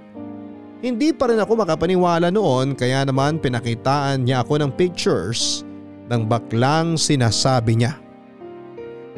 [0.80, 5.66] Hindi pa rin ako makapaniwala noon kaya naman pinakitaan niya ako ng pictures
[6.08, 8.09] ng baklang sinasabi niya.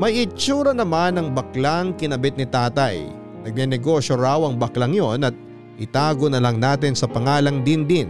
[0.02, 3.06] May itsura naman ng baklang kinabit ni tatay.
[3.46, 5.38] Nagnenegosyo raw ang baklang yon at
[5.78, 8.10] itago na lang natin sa pangalang Dindin.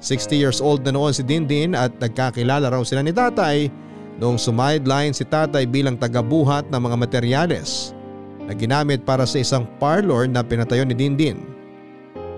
[0.00, 3.68] 60 years old na noon si Dindin at nagkakilala raw sila ni tatay
[4.16, 7.92] noong sumideline si tatay bilang tagabuhat ng mga materyales
[8.48, 11.44] na ginamit para sa isang parlor na pinatayo ni Dindin.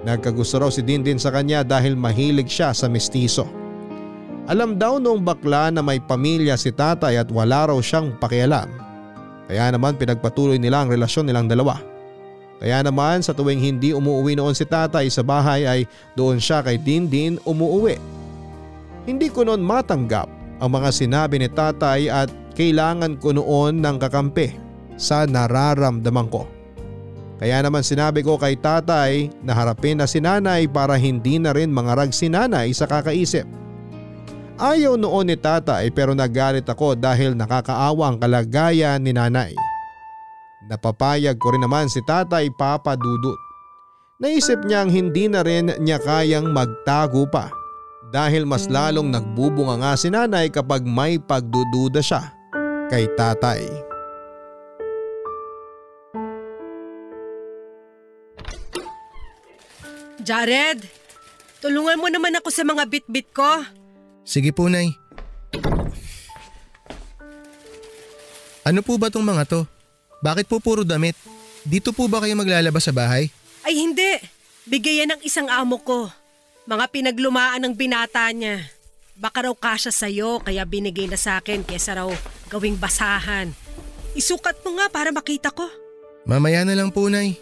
[0.03, 3.62] Nagkagusto raw si Dindin sa kanya dahil mahilig siya sa mistiso.
[4.51, 8.67] Alam daw noong bakla na may pamilya si tatay at wala raw siyang pakialam.
[9.47, 11.79] Kaya naman pinagpatuloy nila ang relasyon nilang dalawa.
[12.59, 15.81] Kaya naman sa tuwing hindi umuwi noon si tatay sa bahay ay
[16.19, 17.99] doon siya kay Dindin umuwi.
[19.07, 20.27] Hindi ko noon matanggap
[20.59, 24.59] ang mga sinabi ni tatay at kailangan ko noon ng kakampi
[24.99, 26.47] sa nararamdaman ko.
[27.43, 31.75] Kaya naman sinabi ko kay tatay na harapin na si nanay para hindi na rin
[31.75, 33.62] mangarag si nanay sa kakaisip.
[34.61, 39.57] Ayaw noon ni tatay pero nagalit ako dahil nakakaawa ang kalagayan ni nanay.
[40.69, 43.39] Napapayag ko rin naman si tatay papadudot.
[44.23, 47.51] Naisip niyang hindi na rin niya kayang magtago pa
[48.15, 52.31] dahil mas lalong nagbubunga nga si nanay kapag may pagdududa siya
[52.87, 53.67] kay tatay.
[60.23, 60.87] Jared,
[61.59, 63.82] tulungan mo naman ako sa mga bit-bit ko.
[64.23, 64.95] Sige po, Nay.
[68.63, 69.61] Ano po ba tong mga to?
[70.23, 71.19] Bakit po puro damit?
[71.67, 73.27] Dito po ba kayo maglalabas sa bahay?
[73.67, 74.19] Ay hindi,
[74.71, 76.07] bigay yan ng isang amo ko.
[76.71, 78.63] Mga pinaglumaan ng binata niya.
[79.19, 82.09] Baka raw kasya sa'yo kaya binigay na sa akin kesa raw
[82.47, 83.51] gawing basahan.
[84.15, 85.67] Isukat mo nga para makita ko.
[86.23, 87.35] Mamaya na lang po, Nay.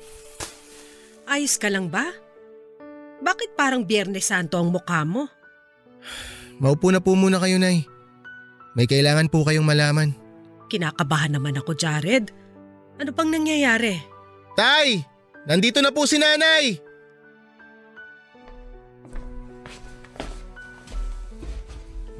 [1.29, 2.09] Ayos ka lang ba?
[3.21, 5.29] Bakit parang Biyernes Santo ang mukha mo?
[6.61, 7.89] Maupo na po muna kayo, Nay.
[8.77, 10.13] May kailangan po kayong malaman.
[10.69, 12.31] Kinakabahan naman ako, Jared.
[13.01, 13.97] Ano bang nangyayari?
[14.55, 15.01] Tay!
[15.49, 16.77] Nandito na po si Nanay!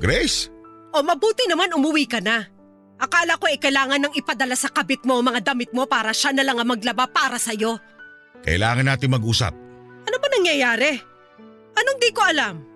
[0.01, 0.49] Grace?
[0.97, 2.49] O mabuti naman umuwi ka na.
[2.97, 6.33] Akala ko eh kailangan nang ipadala sa kabit mo ang mga damit mo para siya
[6.33, 7.77] na lang ang maglaba para sa'yo.
[8.41, 9.53] Kailangan natin mag-usap.
[10.09, 10.97] Ano ba nangyayari?
[11.77, 12.70] Anong di ko alam?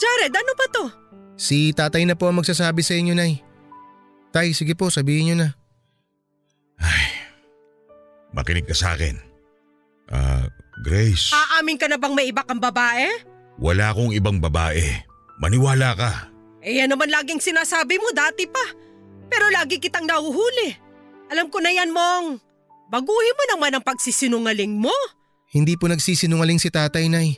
[0.00, 0.84] Jared, ano ba to?
[1.36, 3.44] Si tatay na po ang magsasabi sa inyo, Nay.
[4.32, 5.48] Tay, sige po, sabihin nyo na.
[8.30, 9.18] Makinig ka sa akin.
[10.08, 10.46] Ah,
[10.80, 13.06] Grace, Aamin ka na bang may iba kang babae?
[13.60, 14.80] wala akong ibang babae.
[15.36, 16.32] Maniwala ka.
[16.64, 18.64] Eh yan naman laging sinasabi mo dati pa.
[19.28, 20.72] Pero lagi kitang nahuhuli.
[21.28, 22.40] Alam ko na yan, Mong.
[22.88, 24.90] Baguhin mo naman ang pagsisinungaling mo.
[25.52, 27.36] Hindi po nagsisinungaling si tatay, Nay.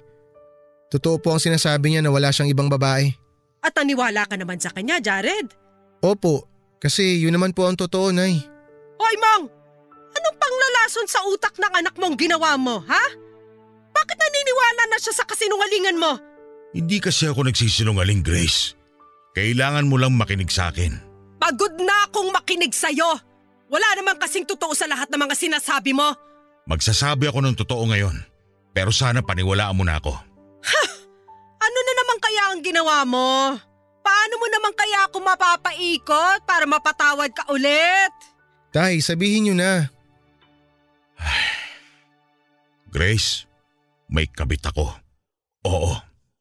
[0.93, 3.09] Totoo po ang sinasabi niya na wala siyang ibang babae.
[3.65, 5.49] At naniwala ka naman sa kanya, Jared.
[6.05, 6.45] Opo,
[6.77, 8.37] kasi yun naman po ang totoo, Nay.
[9.01, 9.49] Hoy, Mong!
[10.13, 13.05] Anong panglalason sa utak ng anak mong ginawa mo, ha?
[13.97, 16.21] Bakit naniniwala na siya sa kasinungalingan mo?
[16.77, 18.77] Hindi kasi ako nagsisinungaling, Grace.
[19.33, 20.93] Kailangan mo lang makinig sa akin.
[21.41, 23.17] Pagod na akong makinig sa'yo.
[23.73, 26.13] Wala naman kasing totoo sa lahat ng mga sinasabi mo.
[26.69, 28.21] Magsasabi ako ng totoo ngayon.
[28.77, 30.32] Pero sana paniwalaan mo na ako.
[31.63, 33.55] Ano na naman kaya ang ginawa mo?
[34.03, 38.11] Paano mo naman kaya ako mapapaikot para mapatawad ka ulit?
[38.75, 39.87] Tay, sabihin niyo na.
[42.91, 43.47] Grace,
[44.11, 44.91] may kabit ako.
[45.63, 45.93] Oo,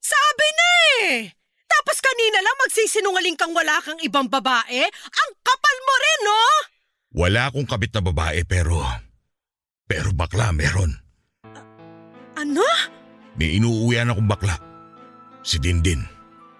[0.01, 0.69] Sabi na
[1.05, 1.29] eh!
[1.69, 4.81] Tapos kanina lang magsisinungaling kang wala kang ibang babae?
[4.89, 6.41] Ang kapal mo rin, no?
[7.11, 8.81] wala akong kabit na babae pero...
[9.85, 10.95] Pero bakla meron.
[12.39, 12.63] Ano?
[13.35, 14.55] May inuuwian akong bakla.
[15.41, 16.01] Si Dindin.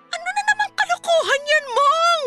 [0.10, 2.24] Ano na naman kalokohan yan, Mong?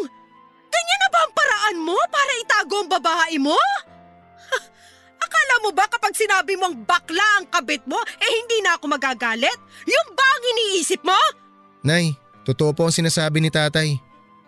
[0.71, 3.57] Ganyan na ba ang paraan mo para itago ang babae mo?
[3.57, 4.57] Ha,
[5.19, 9.59] Akala mo ba kapag sinabi mong bakla ang kabit mo, eh hindi na ako magagalit?
[9.85, 11.19] Yung ba ang iniisip mo?
[11.83, 13.99] Nay, totoo po ang sinasabi ni tatay.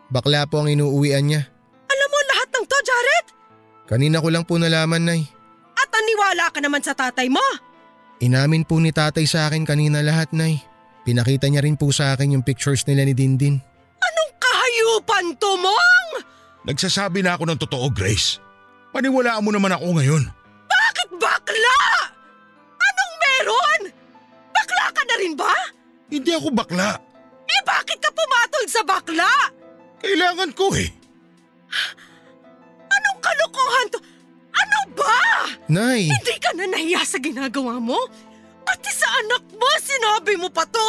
[0.07, 1.43] Bakla po ang inuuwian niya.
[1.91, 3.27] Alam mo lahat ng to, Jared?
[3.91, 5.27] Kanina ko lang po nalaman, Nay.
[5.75, 7.43] At aniwala ka naman sa tatay mo.
[8.21, 10.65] Inamin po ni tatay sa akin kanina lahat, Nay.
[11.05, 13.61] Pinakita niya rin po sa akin yung pictures nila ni Dindin.
[14.01, 16.11] Anong kahayupan to, Mong?
[16.67, 18.43] Nagsasabi na ako ng totoo, Grace.
[18.91, 20.23] Paniwalaan mo naman ako ngayon.
[20.67, 21.81] Bakit bakla?
[22.81, 23.81] Anong meron?
[24.51, 25.53] Bakla ka na rin ba?
[26.09, 26.97] Hindi ako bakla.
[27.47, 29.31] Eh bakit ka pumatol sa bakla?
[30.01, 30.91] Kailangan ko eh.
[35.67, 36.07] Nay!
[36.07, 37.99] Hindi ka na nahiya sa ginagawa mo?
[38.63, 40.83] Pati sa anak mo, sinabi mo pa to?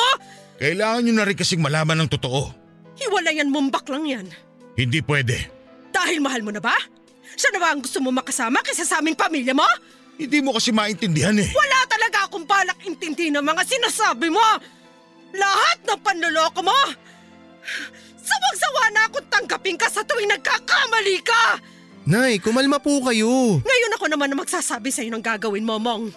[0.58, 2.50] Kailangan nyo na rin kasing malaman ng totoo.
[2.98, 4.26] Hiwalayan mong baklang yan.
[4.78, 5.50] Hindi pwede.
[5.94, 6.74] Dahil mahal mo na ba?
[7.38, 9.66] Siya na ba ang gusto mo makasama kaysa sa aming pamilya mo?
[10.18, 11.50] Hindi mo kasi maintindihan eh.
[11.54, 14.46] Wala talaga akong balak intindi ng mga sinasabi mo!
[15.38, 16.80] Lahat ng panloloko mo!
[18.18, 21.62] Sawang-sawa na akong tanggapin ka sa tuwing nagkakamali ka!
[22.08, 23.60] Nay, kumalma po kayo.
[23.60, 26.08] Ngayon ako naman na magsasabi sa'yo ng gagawin mo, Mong.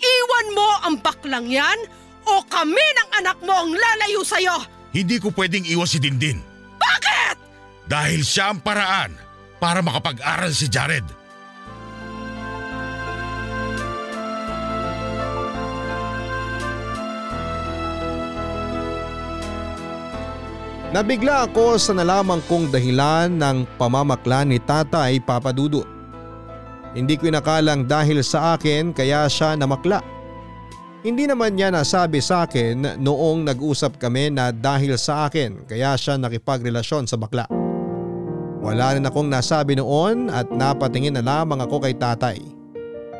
[0.00, 1.76] Iwan mo ang baklang yan
[2.24, 4.56] o kami ng anak mo ang lalayo sa'yo!
[4.96, 6.40] Hindi ko pwedeng iwas si Dindin.
[6.80, 7.36] Bakit?
[7.84, 9.12] Dahil siya ang paraan
[9.60, 11.04] para makapag-aral si Jared.
[20.88, 25.84] Nabigla ako sa nalaman kong dahilan ng pamamakla ni tatay papadudot.
[26.96, 30.00] Hindi ko inakalang dahil sa akin kaya siya namakla.
[31.04, 36.16] Hindi naman niya nasabi sa akin noong nag-usap kami na dahil sa akin kaya siya
[36.16, 37.44] nakipagrelasyon sa bakla.
[38.64, 42.40] Wala rin akong nasabi noon at napatingin na lamang ako kay tatay.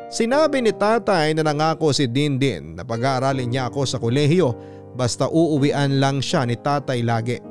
[0.09, 4.57] Sinabi ni tatay na nangako si Dindin na pag-aaralin niya ako sa kolehiyo
[4.97, 7.48] basta uuwian lang siya ni tatay lagi.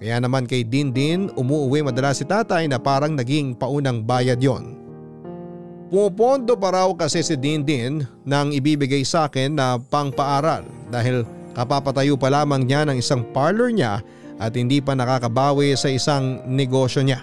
[0.00, 4.80] Kaya naman kay Dindin umuuwi madalas si tatay na parang naging paunang bayad yon.
[5.92, 12.32] Pumupondo pa raw kasi si Dindin nang ibibigay sa akin na pangpaaral dahil kapapatayo pa
[12.32, 14.00] lamang niya ng isang parlor niya
[14.40, 17.20] at hindi pa nakakabawi sa isang negosyo niya.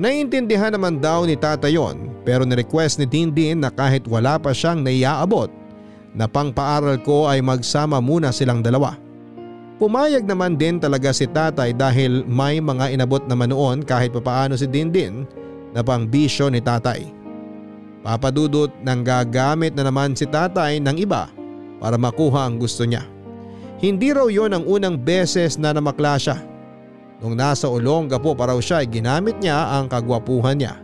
[0.00, 4.80] Naiintindihan naman daw ni tata yon pero nirequest ni Dindin na kahit wala pa siyang
[4.80, 5.52] naiaabot
[6.16, 9.09] na pangpaaral ko ay magsama muna silang dalawa.
[9.80, 14.68] Pumayag naman din talaga si tatay dahil may mga inabot naman noon kahit papaano si
[14.68, 15.24] Dindin
[15.72, 17.08] na pang bisyo ni tatay.
[18.04, 21.32] Papadudot nang gagamit na naman si tatay ng iba
[21.80, 23.08] para makuha ang gusto niya.
[23.80, 26.36] Hindi raw yon ang unang beses na namakla siya.
[27.24, 30.76] Nung nasa Olonga po pa raw siya ay ginamit niya ang kagwapuhan niya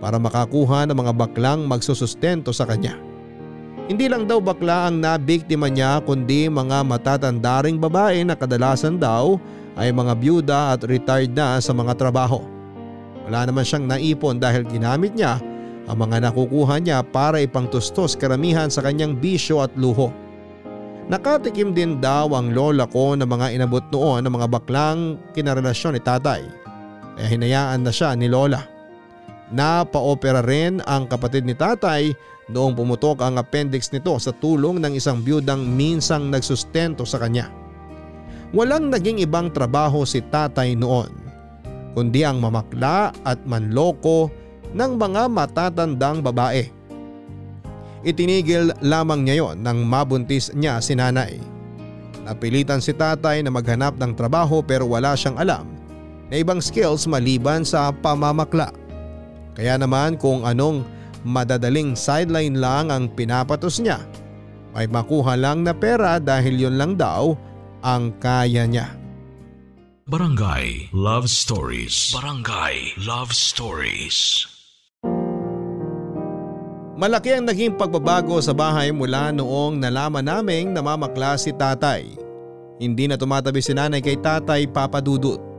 [0.00, 2.96] para makakuha ng mga baklang magsusustento sa kanya.
[3.90, 9.42] Hindi lang daw bakla ang nabiktima niya kundi mga matatandaring babae na kadalasan daw
[9.74, 12.46] ay mga byuda at retired na sa mga trabaho.
[13.26, 15.42] Wala naman siyang naipon dahil ginamit niya
[15.90, 20.14] ang mga nakukuha niya para ipangtustos karamihan sa kanyang bisyo at luho.
[21.10, 26.02] Nakatikim din daw ang lola ko ng mga inabot noon ng mga baklang kinarelasyon ni
[26.02, 26.42] tatay.
[27.18, 28.62] Kaya hinayaan na siya ni lola.
[29.52, 32.14] Napaopera rin ang kapatid ni tatay
[32.50, 37.52] noong pumutok ang appendix nito sa tulong ng isang byudang minsang nagsustento sa kanya.
[38.50, 41.22] Walang naging ibang trabaho si tatay noon
[41.92, 44.32] kundi ang mamakla at manloko
[44.72, 46.68] ng mga matatandang babae.
[48.02, 51.38] Itinigil lamang niya yon nang mabuntis niya si nanay.
[52.26, 55.68] Napilitan si tatay na maghanap ng trabaho pero wala siyang alam
[56.26, 58.74] na ibang skills maliban sa pamamakla.
[59.52, 60.82] Kaya naman kung anong
[61.22, 64.02] madadaling sideline lang ang pinapatos niya,
[64.72, 67.36] may makuha lang na pera dahil yon lang daw
[67.84, 68.88] ang kaya niya.
[70.08, 72.10] Barangay Love Stories.
[72.10, 74.48] Barangay Love Stories.
[76.98, 82.06] Malaki ang naging pagbabago sa bahay mula noong nalaman naming namamakla si tatay.
[82.78, 85.51] Hindi na tumatabi si nanay kay tatay papadudot.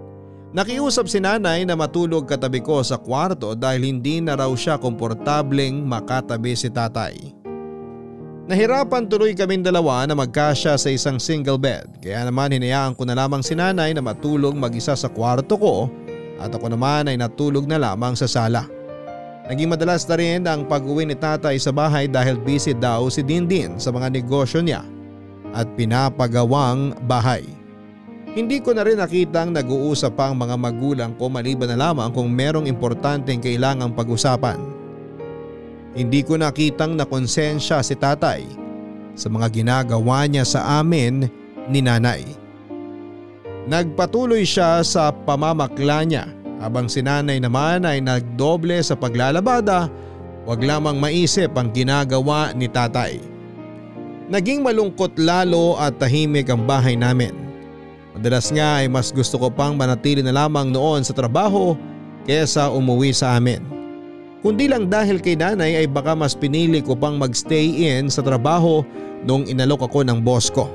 [0.53, 5.81] Nakiusap si nanay na matulog katabi ko sa kwarto dahil hindi na raw siya komportableng
[5.81, 7.33] makatabi si tatay.
[8.45, 13.17] Nahirapan tuloy kaming dalawa na magkasya sa isang single bed kaya naman hinayaan ko na
[13.17, 15.89] lamang si nanay na matulog mag-isa sa kwarto ko
[16.37, 18.69] at ako naman ay natulog na lamang sa sala.
[19.49, 23.81] Naging madalas na rin ang pag-uwi ni tatay sa bahay dahil busy daw si Dindin
[23.81, 24.85] sa mga negosyo niya
[25.57, 27.41] at pinapagawang bahay.
[28.33, 32.65] Hindi ko na rin nakitang nag-uusap ang mga magulang ko maliban na lamang kung merong
[32.65, 34.57] importanteng kailangang pag-usapan.
[35.93, 38.41] Hindi ko nakitang nakonsensya si tatay
[39.13, 41.29] sa mga ginagawa niya sa amin
[41.69, 42.25] ni nanay.
[43.69, 46.25] Nagpatuloy siya sa pamamakla niya
[46.57, 49.93] habang si nanay naman ay nagdoble sa paglalabada,
[50.49, 53.21] wag lamang maisip ang ginagawa ni tatay.
[54.25, 57.52] Naging malungkot lalo at tahimik ang bahay namin.
[58.13, 61.73] Madalas nga ay mas gusto ko pang manatili na lamang noon sa trabaho
[62.29, 63.65] kesa umuwi sa amin.
[64.45, 68.83] Kundi lang dahil kay nanay ay baka mas pinili ko pang magstay in sa trabaho
[69.23, 70.67] nung inalok ako ng boss ko.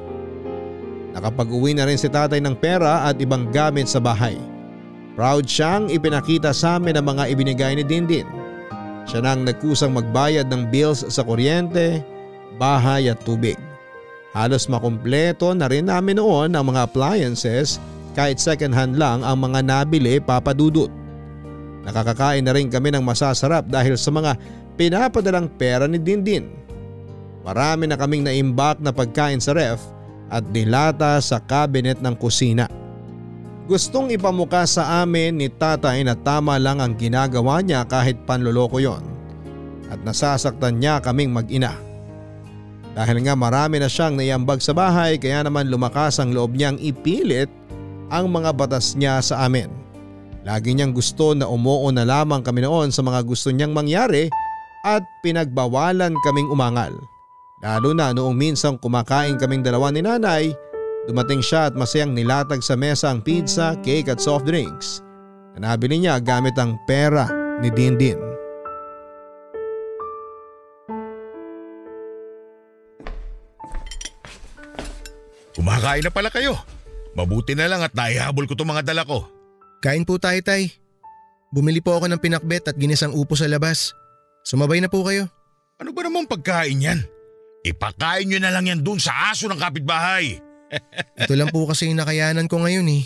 [1.15, 4.41] Nakapag-uwi na rin si tatay ng pera at ibang gamit sa bahay.
[5.15, 8.27] Proud siyang ipinakita sa amin ang mga ibinigay ni Dindin.
[9.05, 12.01] Siya nang nagkusang magbayad ng bills sa kuryente,
[12.57, 13.68] bahay at tubig.
[14.37, 17.81] Halos makumpleto na rin namin noon ang mga appliances
[18.13, 20.93] kahit second hand lang ang mga nabili papadudot.
[21.89, 24.37] Nakakakain na rin kami ng masasarap dahil sa mga
[24.77, 26.53] pinapadalang pera ni Dindin.
[27.41, 29.81] Marami na kaming naimbak na pagkain sa ref
[30.29, 32.69] at dilata sa cabinet ng kusina.
[33.65, 39.01] Gustong ipamuka sa amin ni tatay na tama lang ang ginagawa niya kahit panloloko yon.
[39.89, 41.88] At nasasaktan niya kaming mag-ina.
[42.99, 47.47] Dahil nga marami na siyang naiambag sa bahay kaya naman lumakas ang loob niyang ipilit
[48.11, 49.71] ang mga batas niya sa amin.
[50.43, 54.27] Lagi niyang gusto na umuo na lamang kami noon sa mga gusto niyang mangyari
[54.83, 56.91] at pinagbawalan kaming umangal.
[57.63, 60.51] Lalo na noong minsang kumakain kaming dalawa ni nanay
[61.09, 65.01] Dumating siya at masayang nilatag sa mesa ang pizza, cake at soft drinks
[65.57, 67.25] na nabili niya gamit ang pera
[67.65, 68.21] ni Dindin.
[75.59, 76.55] Kumakain na pala kayo.
[77.19, 79.27] Mabuti na lang at naihabol ko itong mga dala ko.
[79.83, 80.71] Kain po tayo tay.
[81.51, 83.91] Bumili po ako ng pinakbet at ginisang upo sa labas.
[84.47, 85.27] Sumabay na po kayo.
[85.83, 87.03] Ano ba namang pagkain yan?
[87.67, 90.39] Ipakain nyo na lang yan dun sa aso ng kapitbahay.
[91.27, 93.03] Ito lang po kasi yung nakayanan ko ngayon eh.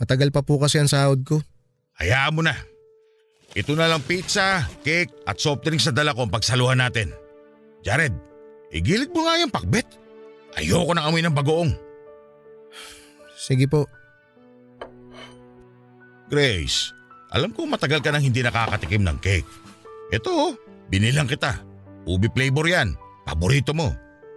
[0.00, 1.44] Matagal pa po kasi ang sahod ko.
[2.00, 2.56] Hayaan mo na.
[3.52, 7.12] Ito na lang pizza, cake at soft drinks na dala ko ang pagsaluhan natin.
[7.84, 8.16] Jared,
[8.72, 9.84] igilid mo nga yung pakbet.
[10.56, 11.72] Ayoko na amoy ng bagoong.
[13.42, 13.90] Sige po.
[16.30, 16.94] Grace,
[17.34, 19.50] alam ko matagal ka nang hindi nakakatikim ng cake.
[20.14, 20.52] Ito, oh,
[20.86, 21.58] binilang kita.
[22.06, 22.94] Ubi flavor yan.
[23.26, 23.90] Paborito mo.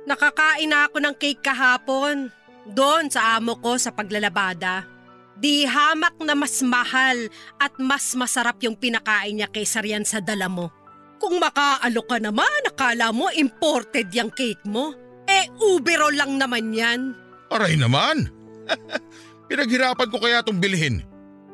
[0.10, 2.34] Nakakain na ako ng cake kahapon.
[2.66, 4.90] Doon sa amo ko sa paglalabada.
[5.38, 7.30] Di hamak na mas mahal
[7.62, 10.74] at mas masarap yung pinakain niya kaysa riyan sa dala mo.
[11.22, 14.98] Kung makaalok ka naman, akala mo imported yung cake mo.
[15.30, 17.14] Eh, ubero lang naman yan.
[17.54, 18.45] Aray naman.
[19.50, 21.06] Pinaghirapan ko kaya itong bilhin.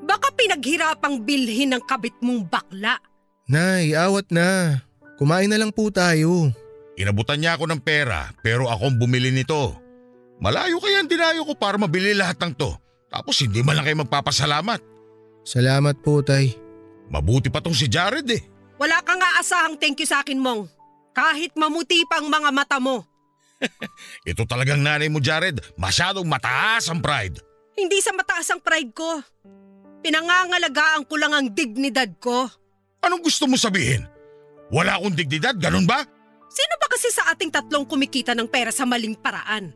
[0.02, 2.98] Baka pinaghirapang bilhin ng kabit mong bakla.
[3.52, 4.80] Nay, awat na.
[5.20, 6.50] Kumain na lang po tayo.
[6.98, 9.78] Inabutan niya ako ng pera pero akong bumili nito.
[10.42, 12.74] Malayo kaya ang dinayo ko para mabili lahat ng to.
[13.12, 14.82] Tapos hindi man lang kayo magpapasalamat.
[15.46, 16.56] Salamat po, tay.
[17.12, 18.42] Mabuti pa tong si Jared eh.
[18.82, 20.66] Wala kang aasahang thank you sa akin mong.
[21.12, 23.04] Kahit mamuti pang mga mata mo.
[24.30, 25.62] Ito talagang nanay mo Jared.
[25.78, 27.42] Masyadong mataas ang pride.
[27.78, 29.22] Hindi sa mataas ang pride ko.
[30.02, 32.50] Pinangangalagaan ko lang ang dignidad ko.
[33.02, 34.06] Anong gusto mo sabihin?
[34.74, 36.02] Wala akong dignidad, ganun ba?
[36.52, 39.72] Sino ba kasi sa ating tatlong kumikita ng pera sa maling paraan?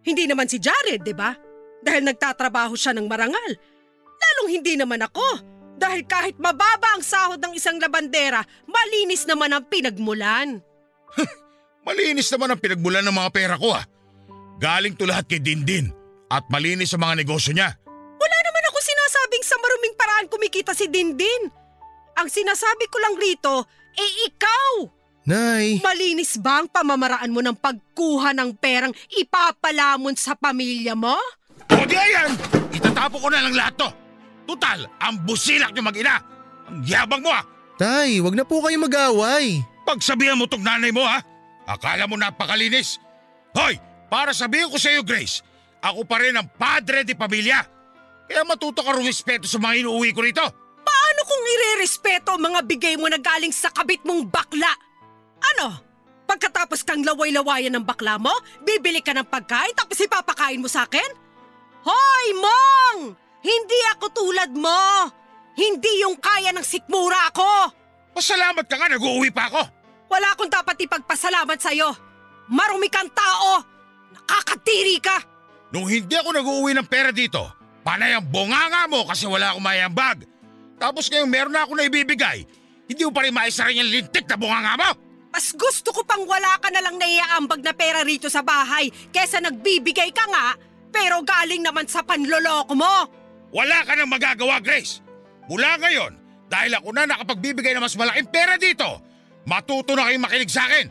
[0.00, 1.36] Hindi naman si Jared, di ba?
[1.80, 3.52] Dahil nagtatrabaho siya ng marangal.
[4.20, 5.50] Lalong hindi naman ako.
[5.80, 10.60] Dahil kahit mababa ang sahod ng isang labandera, malinis naman ang pinagmulan.
[11.90, 13.82] Malinis naman ang pinagmulan ng mga pera ko ah.
[14.62, 15.90] Galing to lahat kay Dindin
[16.30, 17.74] at malinis sa mga negosyo niya.
[18.14, 21.50] Wala naman ako sinasabing sa maruming paraan kumikita si Dindin.
[22.14, 23.66] Ang sinasabi ko lang rito,
[23.98, 24.86] eh ikaw!
[25.26, 25.82] Nay!
[25.82, 31.18] Malinis ba ang pamamaraan mo ng pagkuha ng perang ipapalamon sa pamilya mo?
[31.74, 32.38] O di ayan!
[32.70, 33.90] Itatapo ko na lang lahat to.
[34.46, 36.22] Tutal, ang busilak niyo mag-ina.
[36.70, 37.42] Ang yabang mo ah.
[37.74, 39.58] Tay, wag na po kayo mag-away.
[39.82, 41.18] Pagsabihan mo tong nanay mo ha?
[41.70, 42.98] Akala mo napakalinis?
[43.54, 43.78] Hoy,
[44.10, 45.46] para sabihin ko sa iyo Grace,
[45.78, 47.62] ako pa rin ang padre di pamilya.
[48.26, 50.42] Kaya matuto ka rumispeto sa mga inuuwi ko rito.
[50.82, 54.70] Paano kung irerespeto ang mga bigay mo na galing sa kabit mong bakla?
[55.54, 55.78] Ano?
[56.26, 58.30] Pagkatapos kang laway-lawayan ng bakla mo,
[58.62, 61.10] bibili ka ng pagkain tapos ipapakain mo sa akin?
[61.86, 63.14] Hoy, Mong!
[63.40, 65.10] Hindi ako tulad mo!
[65.58, 67.50] Hindi yung kaya ng sikmura ako!
[68.14, 69.79] Pasalamat ka nga, nag-uuwi pa ako.
[70.10, 71.94] Wala akong dapat ipagpasalamat sa'yo.
[72.50, 73.62] Marumi kang tao!
[74.10, 75.16] Nakakatiri ka!
[75.70, 77.46] Nung hindi ako nag-uuwi ng pera dito,
[77.86, 80.26] panay ang bonganga mo kasi wala akong mayambag.
[80.82, 82.42] Tapos ngayon meron na ako na ibibigay,
[82.90, 84.90] hindi mo pa rin maisa rin yung lintik na bonganga mo.
[85.30, 89.38] Mas gusto ko pang wala ka na lang naiaambag na pera rito sa bahay kesa
[89.38, 90.58] nagbibigay ka nga
[90.90, 93.06] pero galing naman sa panloloko mo.
[93.54, 95.02] Wala ka nang magagawa, Grace.
[95.46, 96.18] Mula ngayon,
[96.50, 98.98] dahil ako na nakapagbibigay ng mas malaking pera dito,
[99.48, 100.86] matuto na kayong makinig sa akin.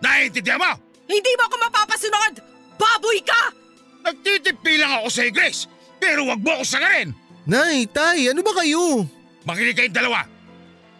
[0.00, 0.72] Naiintindihan mo?
[1.04, 2.32] Hindi mo ako mapapasunod!
[2.76, 3.42] Baboy ka!
[4.04, 5.64] Nagtitipi lang ako sa Grace,
[5.96, 7.16] pero wag mo ako sagarin.
[7.48, 9.04] Nay, tay, ano ba kayo?
[9.44, 10.24] Makinig kayong dalawa.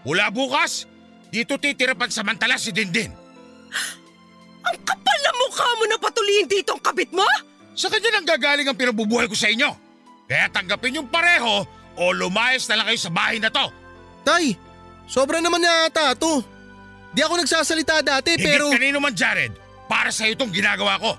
[0.05, 0.85] Mula bukas,
[1.33, 3.09] dito titira pansamantala si Dindin.
[4.69, 7.21] Ang kapal na mukha mo na patuloyin dito ang kabit mo?
[7.77, 9.69] Sa kanya nang gagaling ang pinabubuhay ko sa inyo.
[10.25, 11.69] Kaya tanggapin yung pareho
[12.01, 13.69] o lumayas na lang kayo sa bahay na to.
[14.25, 14.57] Tay,
[15.05, 16.41] sobra naman na ata to.
[17.15, 18.75] Di ako nagsasalita dati Higit pero...
[18.75, 19.55] kanino man Jared,
[19.87, 21.15] para sa itong ginagawa ko.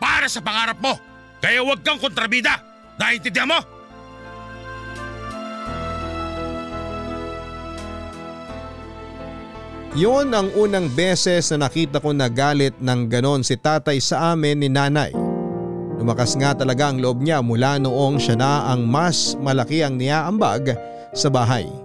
[0.00, 0.96] Para sa pangarap mo.
[1.44, 2.56] Kaya huwag kang kontrabida.
[2.96, 3.60] Naintindihan mo?
[9.94, 14.58] Yon ang unang beses na nakita ko na galit ng ganon si tatay sa amin
[14.58, 15.14] ni nanay.
[16.00, 20.74] Lumakas nga talaga ang loob niya mula noong siya na ang mas malaki ang niyaambag
[21.14, 21.83] sa bahay.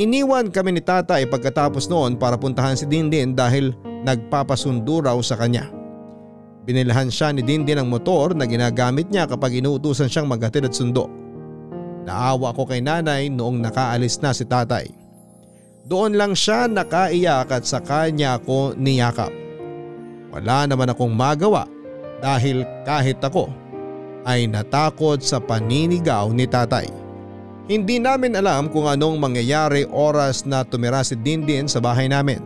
[0.00, 5.68] Iniwan kami ni tatay pagkatapos noon para puntahan si Dindin dahil nagpapasundo raw sa kanya.
[6.64, 11.04] Binilhan siya ni Dindin ng motor na ginagamit niya kapag inuutusan siyang maghatid at sundo.
[12.08, 14.88] Naawa ako kay nanay noong nakaalis na si tatay.
[15.84, 19.28] Doon lang siya nakaiyak at sa kanya ako niyakap.
[20.32, 21.68] Wala naman akong magawa
[22.24, 23.52] dahil kahit ako
[24.24, 26.88] ay natakot sa paninigaw ni tatay.
[27.70, 32.42] Hindi namin alam kung anong mangyayari oras na tumira si Dindin sa bahay namin.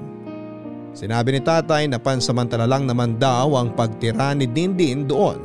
[0.93, 5.41] Sinabi ni tatay na pansamantala lang naman daw ang pagtira ni Dindin doon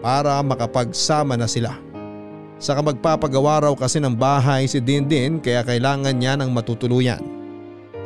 [0.00, 1.76] para makapagsama na sila.
[2.56, 7.20] Saka magpapagawa raw kasi ng bahay si Dindin kaya kailangan niya ng matutuluyan.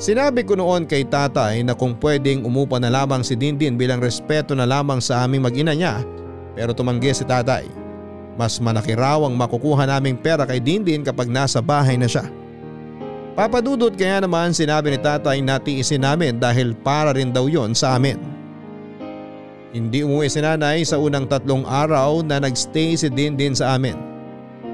[0.03, 4.51] Sinabi ko noon kay tatay na kung pwedeng umupa na lamang si Dindin bilang respeto
[4.51, 6.03] na lamang sa aming mag-ina niya
[6.59, 7.78] pero tumanggi si tatay.
[8.39, 12.31] Mas malaki ang makukuha naming pera kay Dindin kapag nasa bahay na siya.
[13.35, 17.99] Papadudot kaya naman sinabi ni tatay na tiisin namin dahil para rin daw yon sa
[17.99, 18.19] amin.
[19.75, 23.99] Hindi umuwi si nanay sa unang tatlong araw na nagstay si Dindin sa amin.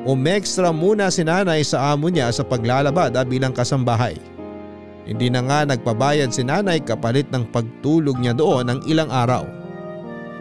[0.04, 4.20] Umextra muna si nanay sa amo niya sa paglalabada bilang kasambahay.
[5.08, 9.63] Hindi na nga nagpabayad si nanay kapalit ng pagtulog niya doon ng ilang araw.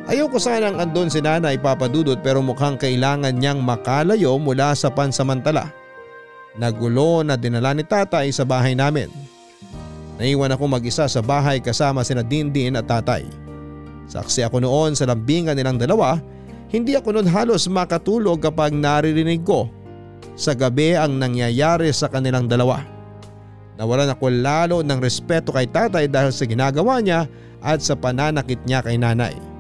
[0.04, 5.72] Ayoko sanang andon si nanay papadudot pero mukhang kailangan niyang makalayo mula sa pansamantala.
[6.60, 9.08] Nagulo na dinala ni tatay sa bahay namin.
[10.20, 13.24] Naiwan ako mag-isa sa bahay kasama sina Dindin at tatay.
[14.12, 16.20] Saksi ako noon sa lambingan nilang dalawa
[16.74, 19.72] hindi ako noon halos makatulog kapag naririnig ko
[20.36, 22.82] sa gabi ang nangyayari sa kanilang dalawa.
[23.78, 27.30] Nawalan ako lalo ng respeto kay tatay dahil sa ginagawa niya
[27.62, 29.53] at sa pananakit niya kay nanay.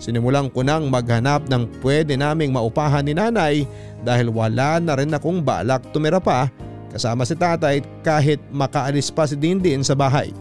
[0.00, 3.68] Sinimulan ko nang maghanap ng pwede naming maupahan ni nanay
[4.00, 6.48] dahil wala na rin akong balak tumira pa
[6.88, 10.32] kasama si tatay kahit makaalis pa si Dindin sa bahay.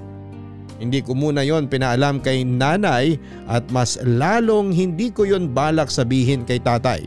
[0.80, 3.20] Hindi ko muna yon pinaalam kay nanay
[3.52, 7.04] at mas lalong hindi ko yon balak sabihin kay tatay.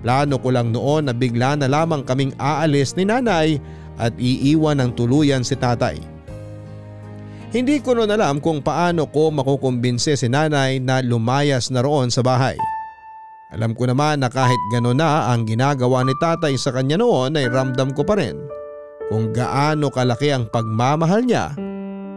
[0.00, 3.60] Plano ko lang noon na bigla na lamang kaming aalis ni nanay
[4.00, 6.00] at iiwan ng tuluyan si tatay.
[7.48, 12.20] Hindi ko noon alam kung paano ko makukumbinse si nanay na lumayas na roon sa
[12.20, 12.60] bahay.
[13.56, 17.48] Alam ko naman na kahit gano'n na ang ginagawa ni tatay sa kanya noon ay
[17.48, 18.36] ramdam ko pa rin
[19.08, 21.56] kung gaano kalaki ang pagmamahal niya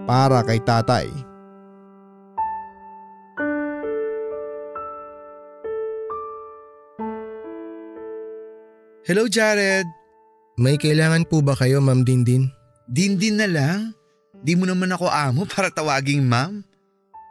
[0.04, 1.08] para kay tatay.
[9.08, 9.88] Hello Jared!
[10.60, 12.52] May kailangan po ba kayo Ma'am Dindin?
[12.92, 14.01] Dindin na lang.
[14.42, 16.66] Di mo naman ako amo para tawaging ma'am.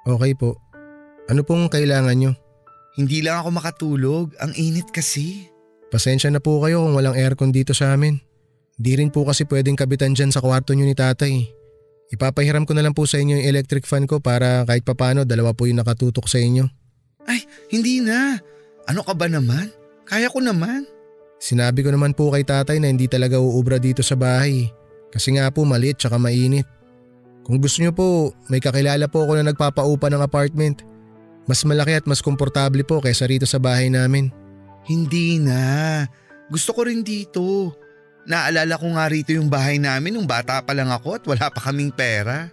[0.07, 0.55] Okay po.
[1.27, 2.33] Ano pong kailangan nyo?
[2.95, 4.27] Hindi lang ako makatulog.
[4.39, 5.51] Ang init kasi.
[5.91, 8.19] Pasensya na po kayo kung walang aircon dito sa amin.
[8.79, 11.51] Di rin po kasi pwedeng kabitan dyan sa kwarto nyo ni tatay.
[12.11, 15.55] Ipapahiram ko na lang po sa inyo yung electric fan ko para kahit papano dalawa
[15.55, 16.67] po yung nakatutok sa inyo.
[17.27, 18.39] Ay, hindi na.
[18.91, 19.71] Ano ka ba naman?
[20.07, 20.87] Kaya ko naman.
[21.39, 24.67] Sinabi ko naman po kay tatay na hindi talaga uubra dito sa bahay.
[25.15, 26.67] Kasi nga po maliit tsaka mainit.
[27.45, 30.85] Kung gusto niyo po, may kakilala po ako na nagpapaupa ng apartment.
[31.49, 34.31] Mas malaki at mas komportable po kaysa rito sa bahay namin.
[34.87, 36.05] Hindi na.
[36.53, 37.75] Gusto ko rin dito.
[38.29, 41.61] Naalala ko nga rito yung bahay namin nung bata pa lang ako at wala pa
[41.71, 42.53] kaming pera.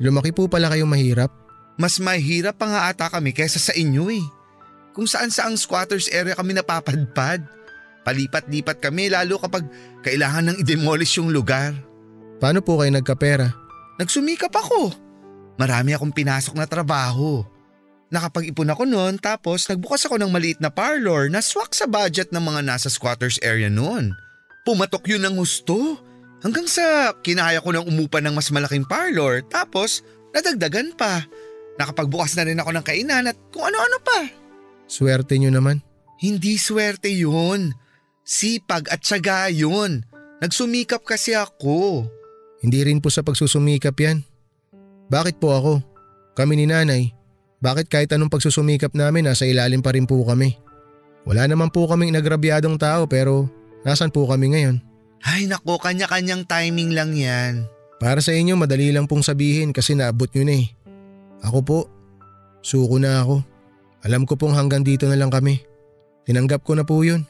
[0.00, 1.30] Lumaki po pala kayong mahirap.
[1.76, 4.24] Mas mahirap pa nga ata kami kaysa sa inyo eh.
[4.92, 7.44] Kung saan saang squatters area kami napapadpad.
[8.02, 9.62] Palipat-lipat kami lalo kapag
[10.02, 11.70] kailangan nang i-demolish yung lugar.
[12.42, 13.61] Paano po kayo nagkapera?
[14.00, 14.92] Nagsumikap ako.
[15.60, 17.44] Marami akong pinasok na trabaho.
[18.12, 22.44] Nakapag-ipon ako noon tapos nagbukas ako ng maliit na parlor na swak sa budget ng
[22.44, 24.12] mga nasa squatters area noon.
[24.68, 25.96] Pumatok yun ng gusto.
[26.44, 30.04] Hanggang sa kinaya ko ng umupa ng mas malaking parlor tapos
[30.36, 31.24] nadagdagan pa.
[31.80, 34.28] Nakapagbukas na rin ako ng kainan at kung ano-ano pa.
[34.84, 35.80] Swerte nyo naman.
[36.20, 37.72] Hindi swerte yun.
[38.22, 40.04] Sipag at syaga yun.
[40.44, 42.04] Nagsumikap kasi ako.
[42.62, 44.22] Hindi rin po sa pagsusumikap yan.
[45.10, 45.72] Bakit po ako?
[46.38, 47.10] Kami ni nanay.
[47.58, 50.56] Bakit kahit anong pagsusumikap namin nasa ilalim pa rin po kami?
[51.26, 53.46] Wala naman po kaming nagrabyadong tao pero
[53.86, 54.82] nasan po kami ngayon?
[55.22, 57.66] Ay nako, kanya-kanyang timing lang yan.
[58.02, 60.66] Para sa inyo madali lang pong sabihin kasi naabot nyo na eh.
[61.46, 61.78] Ako po,
[62.58, 63.42] suko na ako.
[64.02, 65.62] Alam ko pong hanggang dito na lang kami.
[66.26, 67.22] Tinanggap ko na po yun.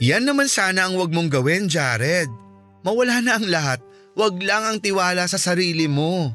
[0.00, 2.32] Yan naman sana ang wag mong gawin, Jared.
[2.80, 3.80] Mawala na ang lahat.
[4.14, 6.30] Wag lang ang tiwala sa sarili mo.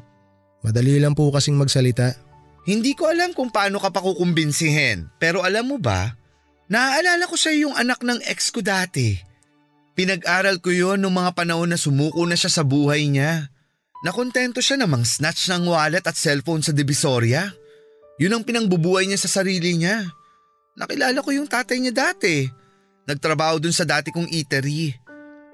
[0.60, 2.12] Madali lang po kasing magsalita.
[2.68, 5.08] Hindi ko alam kung paano ka pa kukumbinsihin.
[5.16, 6.12] Pero alam mo ba,
[6.68, 9.16] naaalala ko sa yung anak ng ex ko dati.
[9.96, 13.48] Pinag-aral ko yon nung mga panahon na sumuko na siya sa buhay niya.
[14.04, 17.52] Nakontento siya namang snatch ng wallet at cellphone sa Divisoria.
[18.20, 20.04] Yun ang pinangbubuhay niya sa sarili niya.
[20.76, 22.44] Nakilala ko yung tatay niya dati.
[23.08, 24.92] Nagtrabaho dun sa dati kong eatery.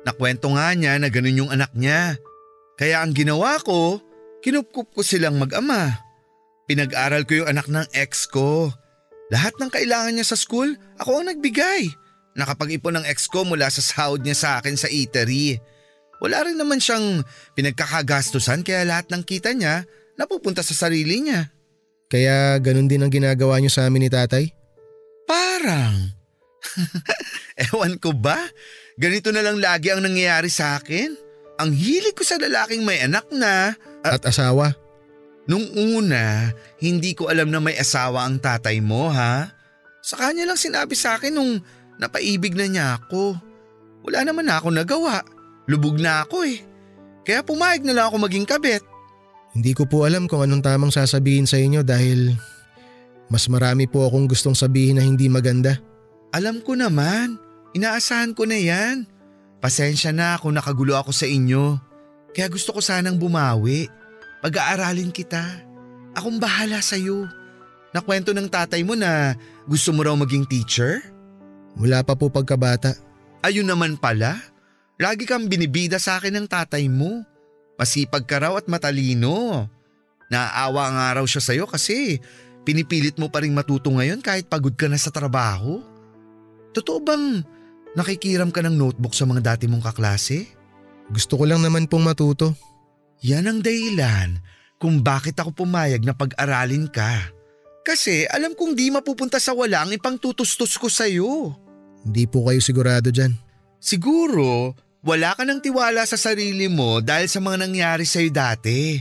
[0.07, 2.15] Nakwento nga niya na ganun yung anak niya.
[2.79, 3.99] Kaya ang ginawa ko,
[4.39, 5.99] kinupkup ko silang mag-ama.
[6.71, 8.71] Pinag-aral ko yung anak ng ex ko.
[9.35, 11.91] Lahat ng kailangan niya sa school, ako ang nagbigay.
[12.39, 15.59] Nakapag-ipon ng ex ko mula sa sahod niya sa akin sa eatery.
[16.23, 17.27] Wala rin naman siyang
[17.59, 19.83] pinagkakagastusan kaya lahat ng kita niya
[20.15, 21.51] napupunta sa sarili niya.
[22.07, 24.47] Kaya ganun din ang ginagawa niyo sa amin ni tatay?
[25.27, 26.15] Parang.
[27.67, 28.39] Ewan ko ba?
[28.97, 31.12] Ganito na lang lagi ang nangyayari sa akin.
[31.61, 33.76] Ang hilig ko sa lalaking may anak na.
[34.01, 34.72] At asawa?
[35.44, 39.53] Nung una, hindi ko alam na may asawa ang tatay mo ha.
[40.01, 41.61] Sa kanya lang sinabi sa akin nung
[42.01, 43.36] napaibig na niya ako.
[44.09, 45.20] Wala naman na ako nagawa.
[45.68, 46.64] Lubog na ako eh.
[47.26, 48.82] Kaya pumayag na lang ako maging kabit.
[49.53, 52.32] Hindi ko po alam kung anong tamang sasabihin sa inyo dahil
[53.28, 55.76] mas marami po akong gustong sabihin na hindi maganda.
[56.32, 57.45] Alam ko naman.
[57.77, 59.05] Inaasahan ko na yan.
[59.61, 61.77] Pasensya na kung nakagulo ako sa inyo.
[62.33, 63.85] Kaya gusto ko sanang bumawi.
[64.41, 65.45] Pag-aaralin kita.
[66.16, 67.29] Akong bahala sa'yo.
[67.93, 69.37] Nakwento ng tatay mo na
[69.68, 71.05] gusto mo raw maging teacher?
[71.77, 72.97] Wala pa po pagkabata.
[73.45, 74.41] Ayun naman pala.
[74.97, 77.20] Lagi kang binibida sa akin ng tatay mo.
[77.77, 79.68] Masipag ka raw at matalino.
[80.33, 82.24] Naaawa nga raw siya sa'yo kasi
[82.64, 85.85] pinipilit mo pa rin matuto ngayon kahit pagod ka na sa trabaho.
[86.72, 87.56] Totoo bang
[87.97, 90.47] nakikiram ka ng notebook sa mga dati mong kaklase?
[91.09, 92.53] Gusto ko lang naman pong matuto.
[93.24, 94.36] Yan ang dahilan
[94.76, 97.32] kung bakit ako pumayag na pag-aralin ka.
[97.86, 101.55] Kasi alam kong di mapupunta sa wala ang ipang tutustos ko sa'yo.
[102.05, 103.32] Hindi po kayo sigurado dyan.
[103.78, 104.74] Siguro,
[105.07, 108.99] wala ka ng tiwala sa sarili mo dahil sa mga nangyari sa'yo dati.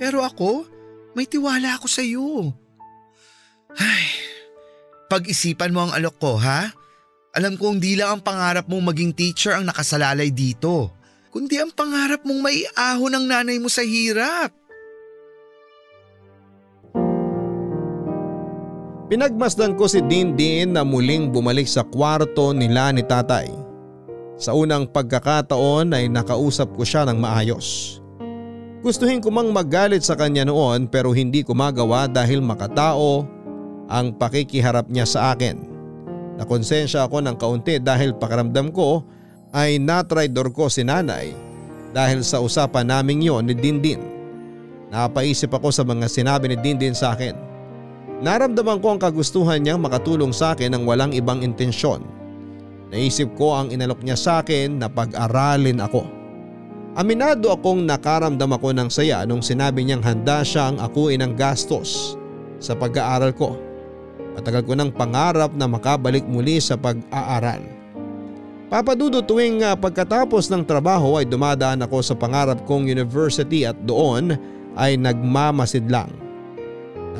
[0.00, 0.64] Pero ako,
[1.12, 2.28] may tiwala ako sa'yo.
[3.76, 4.04] Ay,
[5.12, 6.72] pag-isipan mo ang alok ko ha?
[7.32, 10.92] Alam kong di lang ang pangarap mong maging teacher ang nakasalalay dito,
[11.32, 14.52] kundi ang pangarap mong maiahon ng nanay mo sa hirap.
[19.08, 23.48] Pinagmasdan ko si Dindin na muling bumalik sa kwarto nila ni tatay.
[24.36, 27.96] Sa unang pagkakataon ay nakausap ko siya ng maayos.
[28.84, 33.24] Gustuhin ko mang magalit sa kanya noon pero hindi ko magawa dahil makatao
[33.88, 35.71] ang pakikiharap niya sa akin.
[36.42, 39.06] Nakonsensya ako ng kaunti dahil pakiramdam ko
[39.54, 41.30] ay natraidor ko si nanay
[41.94, 44.02] dahil sa usapan naming yon ni Dindin.
[44.90, 47.38] Napaisip ako sa mga sinabi ni Dindin sa akin.
[48.26, 52.02] Naramdaman ko ang kagustuhan niyang makatulong sa akin ng walang ibang intensyon.
[52.90, 56.02] Naisip ko ang inalok niya sa akin na pag-aralin ako.
[56.98, 62.18] Aminado akong nakaramdam ako ng saya nung sinabi niyang handa siyang akuin ng gastos
[62.58, 63.71] sa pag-aaral ko.
[64.32, 67.60] Matagal ko ng pangarap na makabalik muli sa pag-aaral.
[68.72, 74.32] Papadudo tuwing uh, pagkatapos ng trabaho ay dumadaan ako sa pangarap kong university at doon
[74.80, 76.08] ay nagmamasid lang.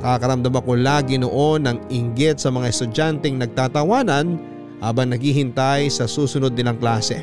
[0.01, 4.41] Nakakaramdam ako lagi noon ng inggit sa mga estudyanteng nagtatawanan
[4.81, 7.21] habang naghihintay sa susunod nilang klase.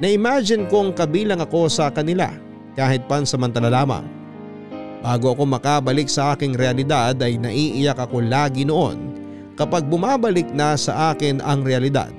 [0.00, 2.32] Na-imagine kong kabilang ako sa kanila
[2.72, 4.04] kahit pansamantala lamang.
[5.04, 9.12] Bago ako makabalik sa aking realidad ay naiiyak ako lagi noon
[9.56, 12.12] kapag bumabalik na sa akin ang realidad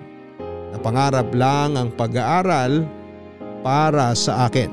[0.74, 2.86] na pangarap lang ang pag-aaral
[3.66, 4.70] para sa akin.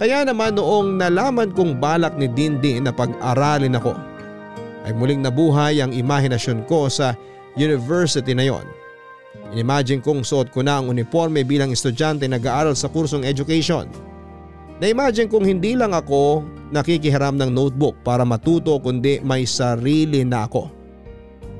[0.00, 3.92] Kaya naman noong nalaman kong balak ni Dindin na pag-aralin ako
[4.88, 7.12] ay muling nabuhay ang imahinasyon ko sa
[7.56, 8.64] university na yon.
[9.52, 13.84] Inimagine kong suot ko na ang uniforme bilang estudyante nag-aaral sa kursong education.
[14.80, 16.40] Na-imagine kong hindi lang ako
[16.72, 20.80] nakikihiram ng notebook para matuto kundi may sarili na ako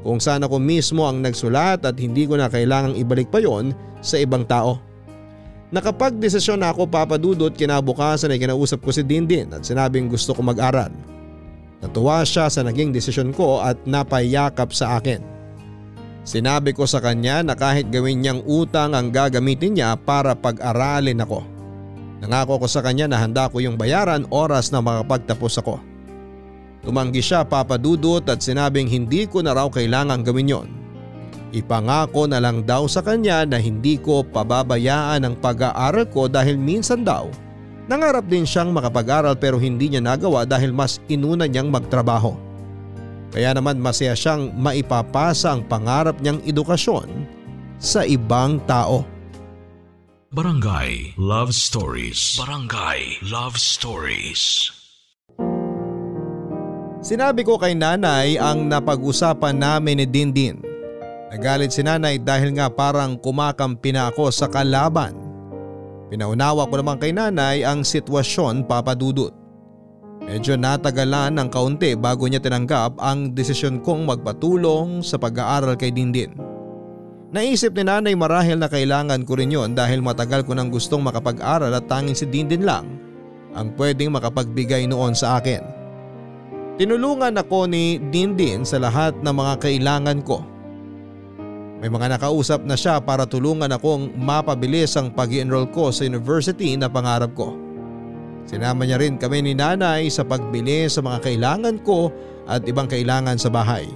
[0.01, 4.17] kung saan ako mismo ang nagsulat at hindi ko na kailangang ibalik pa yon sa
[4.17, 4.81] ibang tao.
[5.71, 10.91] Nakapag-desisyon na ako papadudot kinabukasan ay kinausap ko si Dindin at sinabing gusto ko mag-aral.
[11.85, 15.23] Natuwa siya sa naging desisyon ko at napayakap sa akin.
[16.25, 21.60] Sinabi ko sa kanya na kahit gawin niyang utang ang gagamitin niya para pag-aralin ako.
[22.21, 25.81] Nangako ko sa kanya na handa ko yung bayaran oras na makapagtapos ako.
[26.85, 30.69] Tumanggi siya papadudot at sinabing hindi ko na raw kailangang gawin yon.
[31.51, 37.03] Ipangako na lang daw sa kanya na hindi ko pababayaan ang pag-aaral ko dahil minsan
[37.03, 37.27] daw
[37.91, 42.39] nangarap din siyang makapag-aral pero hindi niya nagawa dahil mas inuna niyang magtrabaho.
[43.35, 47.11] Kaya naman masaya siyang maipapasa ang pangarap niyang edukasyon
[47.83, 49.03] sa ibang tao.
[50.31, 54.71] Barangay Love Stories Barangay Love Stories
[57.03, 60.63] Sinabi ko kay nanay ang napag-usapan namin ni Dindin.
[61.35, 65.19] Nagalit si nanay dahil nga parang kumakampi na ako sa kalaban.
[66.15, 69.35] Pinaunawa ko naman kay nanay ang sitwasyon papadudot.
[70.31, 76.60] Medyo natagalan ng kaunti bago niya tinanggap ang desisyon kong magpatulong sa pag-aaral kay Dindin.
[77.31, 81.71] Naisip ni nanay marahil na kailangan ko rin yon dahil matagal ko nang gustong makapag-aral
[81.71, 82.99] at tanging si Dindin lang
[83.55, 85.63] ang pwedeng makapagbigay noon sa akin.
[86.75, 90.43] Tinulungan ako ni Dindin sa lahat ng mga kailangan ko.
[91.79, 96.75] May mga nakausap na siya para tulungan akong mapabilis ang pag enroll ko sa university
[96.75, 97.55] na pangarap ko.
[98.43, 102.11] Sinama niya rin kami ni nanay sa pagbili sa mga kailangan ko
[102.51, 103.87] at ibang kailangan sa bahay.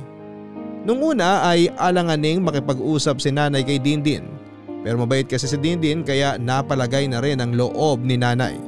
[0.85, 4.45] Nung una ay alanganing makipag-usap si nanay kay Dindin
[4.85, 8.61] pero mabait kasi si Dindin kaya napalagay na rin ang loob ni nanay.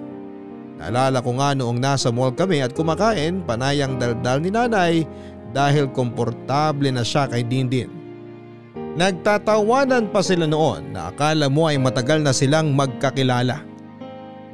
[0.81, 5.05] Naalala ko nga noong nasa mall kami at kumakain panayang daldal ni nanay
[5.53, 7.93] dahil komportable na siya kay Dindin.
[8.97, 13.61] Nagtatawanan pa sila noon na akala mo ay matagal na silang magkakilala.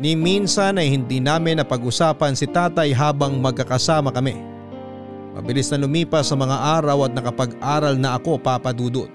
[0.02, 4.34] Ni minsan ay hindi namin napag-usapan si tatay habang magkakasama kami.
[5.32, 9.08] Mabilis na lumipas sa mga araw at nakapag-aral na ako papadudot.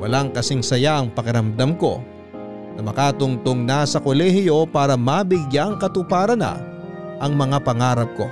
[0.00, 2.00] Walang kasing saya ang pakiramdam ko
[2.74, 6.58] na makatungtong na sa kolehiyo para mabigyang katuparan na
[7.20, 8.26] ang mga pangarap ko.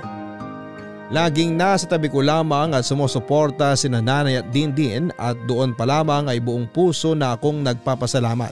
[1.13, 6.25] Laging nasa tabi ko lamang at sumusuporta si nanay at dindin at doon pa lamang
[6.25, 8.49] ay buong puso na akong nagpapasalamat.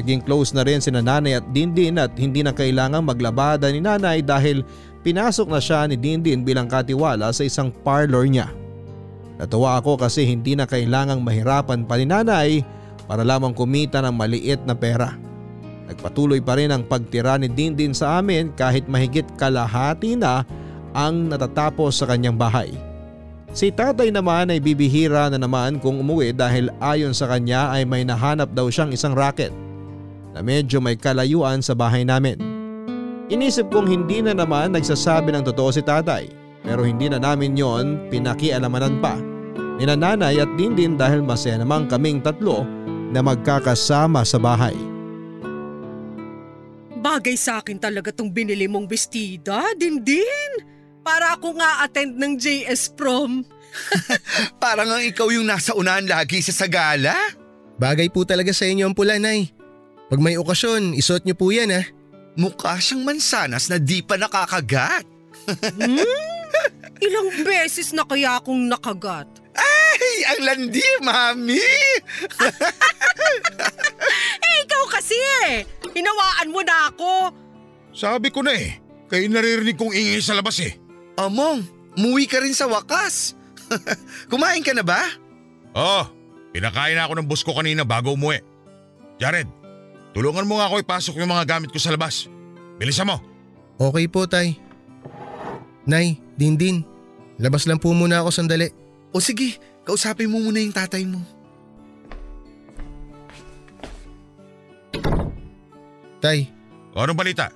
[0.00, 4.24] Naging close na rin si nanay at dindin at hindi na kailangang maglabada ni nanay
[4.24, 4.64] dahil
[5.00, 8.52] pinasok na siya ni dindin bilang katiwala sa isang parlor niya.
[9.40, 12.60] Natuwa ako kasi hindi na kailangang mahirapan pa ni nanay
[13.08, 15.16] para lamang kumita ng maliit na pera.
[15.90, 20.46] Nagpatuloy pa rin ang pagtira ni Dindin sa amin kahit mahigit kalahati na
[20.94, 22.70] ang natatapos sa kanyang bahay.
[23.50, 28.06] Si tatay naman ay bibihira na naman kung umuwi dahil ayon sa kanya ay may
[28.06, 29.50] nahanap daw siyang isang racket
[30.30, 32.49] na medyo may kalayuan sa bahay namin.
[33.30, 36.26] Inisip kong hindi na naman nagsasabi ng totoo si tatay
[36.66, 39.16] pero hindi na namin yon pinakialamanan pa
[39.80, 42.68] ni nanay at Dindin dahil masaya namang kaming tatlo
[43.10, 44.76] na magkakasama sa bahay.
[47.00, 50.68] Bagay sa akin talaga tong binili mong bestida, Dindin.
[51.00, 53.40] Para ako nga attend ng JS prom.
[54.62, 57.16] Parang ang ikaw yung nasa unahan lagi sa sagala.
[57.80, 59.48] Bagay po talaga sa inyo ang pula, Nay.
[60.12, 61.88] Pag may okasyon, isuot niyo po yan ha.
[62.38, 65.06] Mukha siyang mansanas na di pa nakakagat.
[65.50, 66.30] hmm?
[67.00, 69.26] Ilang beses na kaya akong nakagat?
[69.56, 71.58] Ay, ang landi, mami!
[74.46, 75.16] eh, ikaw kasi
[75.48, 75.64] eh.
[75.96, 77.32] Hinawaan mo na ako.
[77.90, 78.78] Sabi ko na eh,
[79.10, 80.78] kayo naririnig kong ingay sa labas eh.
[81.18, 81.66] Among,
[81.98, 83.34] muwi ka rin sa wakas.
[84.30, 85.02] Kumain ka na ba?
[85.74, 86.02] Oo,
[86.54, 88.38] pinakain na ako ng boss ko kanina bago umuwi.
[89.18, 89.48] Jared,
[90.10, 92.26] tulungan mo nga ako ipasok yung mga gamit ko sa labas.
[92.76, 93.20] Bilisan mo.
[93.76, 94.56] Okay po, Tay.
[95.84, 96.84] Nay, Dindin,
[97.36, 98.68] labas lang po muna ako sandali.
[99.10, 101.18] O sige, kausapin mo muna yung tatay mo.
[106.20, 106.52] Tay,
[106.92, 107.48] O, Anong balita?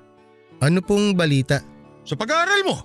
[0.62, 1.60] ano pong balita?
[2.06, 2.76] Sa pag-aaral mo.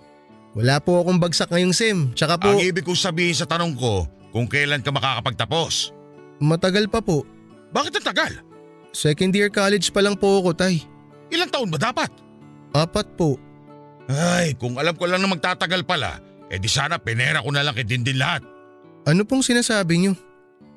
[0.57, 1.99] Wala po akong bagsak ngayong SEM.
[2.11, 4.03] Tsaka po, Ang ibig kong sabihin sa tanong ko
[4.33, 5.93] kung kailan ka makakapagtapos.
[6.39, 7.23] matagal pa po.
[7.69, 8.33] Bakit ang tagal?
[8.89, 10.81] Second year college pa lang po ako, Tay.
[11.29, 12.09] Ilang taon ba dapat?
[12.73, 13.37] Apat po.
[14.09, 16.17] Ay, kung alam ko lang na magtatagal pala,
[16.49, 18.41] eh di sana pinera ko na lang kay Dindin lahat.
[19.05, 20.13] Ano pong sinasabi niyo?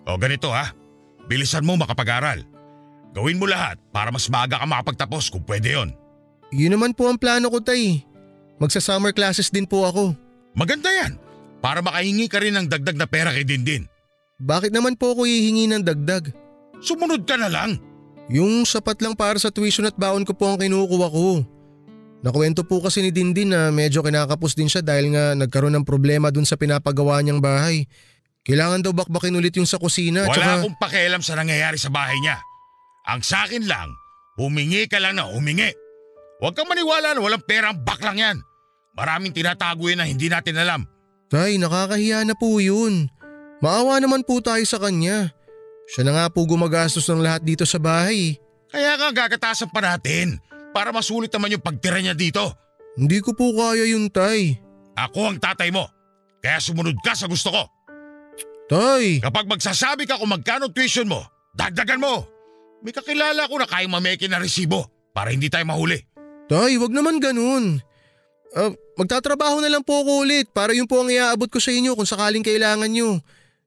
[0.04, 0.76] O ganito ha,
[1.24, 2.44] bilisan mo makapag-aral.
[3.16, 5.90] Gawin mo lahat para mas maaga ka makapagtapos kung pwede yon.
[6.52, 8.04] Yun naman po ang plano ko, Tay.
[8.60, 10.12] Magsa-summer classes din po ako.
[10.52, 11.16] Maganda yan,
[11.64, 13.88] para makahingi ka rin ng dagdag na pera kay Dindin.
[14.36, 16.28] Bakit naman po ako hihingi ng dagdag?
[16.84, 17.80] Sumunod ka na lang.
[18.30, 21.42] Yung sapat lang para sa tuition at baon ko po ang kinukuha ko.
[22.22, 26.30] Nakwento po kasi ni Dindin na medyo kinakapos din siya dahil nga nagkaroon ng problema
[26.30, 27.90] dun sa pinapagawa niyang bahay.
[28.46, 30.26] Kailangan daw bakbakin ulit yung sa kusina.
[30.26, 30.50] Wala tsaka...
[30.62, 32.38] akong pakialam sa nangyayari sa bahay niya.
[33.10, 33.90] Ang sa akin lang,
[34.38, 35.74] humingi ka lang na humingi.
[36.38, 38.38] Huwag kang maniwala na walang pera ang baklang yan.
[38.94, 40.86] Maraming tinatago yan na hindi natin alam.
[41.26, 43.10] Tay, nakakahiya na po yun.
[43.62, 45.34] Maawa naman po tayo sa kanya.
[45.92, 48.40] Siya na nga po gumagastos ng lahat dito sa bahay.
[48.72, 50.40] Kaya nga gagatasan pa natin
[50.72, 52.40] para masulit naman yung pagtira niya dito.
[52.96, 54.56] Hindi ko po kaya yun, Tay.
[54.96, 55.84] Ako ang tatay mo.
[56.40, 57.68] Kaya sumunod ka sa gusto ko.
[58.72, 59.20] Tay!
[59.20, 61.20] Kapag magsasabi ka kung magkano tuition mo,
[61.52, 62.24] dagdagan mo.
[62.80, 66.00] May kakilala ko na kayang mameke na resibo para hindi tayo mahuli.
[66.48, 67.84] Tay, wag naman ganun.
[68.56, 71.92] Ah, magtatrabaho na lang po ako ulit para yun po ang iaabot ko sa inyo
[71.92, 73.20] kung sakaling kailangan nyo.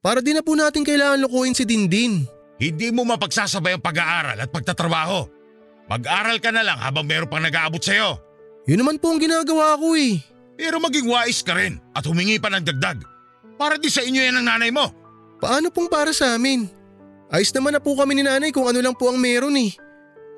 [0.06, 2.22] Para di na po natin kailangan lukuhin si Dindin.
[2.62, 5.26] Hindi mo mapagsasabay ang pag-aaral at pagtatrabaho.
[5.90, 8.14] Mag-aral ka na lang habang meron pang nag-aabot sa'yo.
[8.70, 10.22] Yun naman po ang ginagawa ko eh.
[10.54, 13.02] Pero maging wise ka rin at humingi pa ng dagdag.
[13.58, 14.94] Para di sa inyo yan ang nanay mo.
[15.42, 16.70] Paano pong para sa amin?
[17.26, 19.74] Ayos naman na po kami ni nanay kung ano lang po ang meron eh.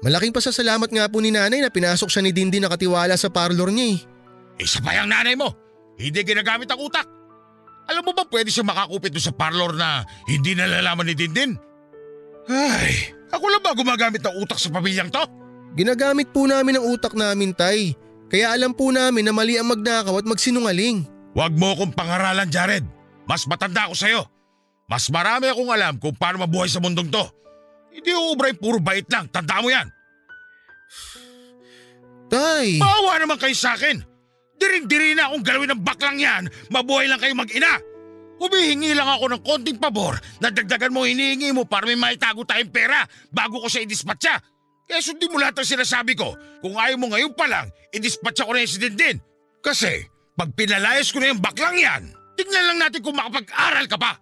[0.01, 3.69] Malaking pasasalamat nga po ni nanay na pinasok siya ni Dindin na katiwala sa parlor
[3.69, 4.65] niya eh.
[4.65, 5.53] Isa pa yung nanay mo.
[6.01, 7.18] Hindi ginagamit ang utak.
[7.89, 11.57] Alam mo ba pwede siya makakupit doon sa parlor na hindi nalalaman ni Dindin?
[12.49, 15.25] Ay, ako lang ba gumagamit ng utak sa pamilyang to?
[15.77, 17.97] Ginagamit po namin ang utak namin tay.
[18.29, 21.09] Kaya alam po namin na mali ang magnakaw at magsinungaling.
[21.33, 22.85] Huwag mo akong pangaralan, Jared.
[23.25, 24.23] Mas matanda ako sa'yo.
[24.89, 27.25] Mas marami akong alam kung paano mabuhay sa mundong to.
[27.93, 29.29] Hindi uubra yung puro bait lang.
[29.29, 29.89] Tanda mo yan.
[32.29, 32.77] Tay!
[32.81, 34.01] Bawa naman kayo sa akin.
[34.59, 36.51] Diring-diri na akong galawin ng baklang yan.
[36.75, 37.79] Mabuhay lang kayo mag-ina.
[38.39, 42.71] Humihingi lang ako ng konting pabor na dagdagan mo hinihingi mo para may maitago tayong
[42.71, 43.03] pera
[43.35, 44.39] bago ko siya idispatcha.
[44.89, 46.39] Kaya sundin mo lahat ng sinasabi ko.
[46.63, 49.19] Kung ayaw mo ngayon pa lang, idispatcha ko na yung si Dindin.
[49.59, 50.07] Kasi
[50.39, 52.03] pag pinalayas ko na yung baklang yan,
[52.39, 54.15] tingnan lang natin kung makapag-aral ka pa.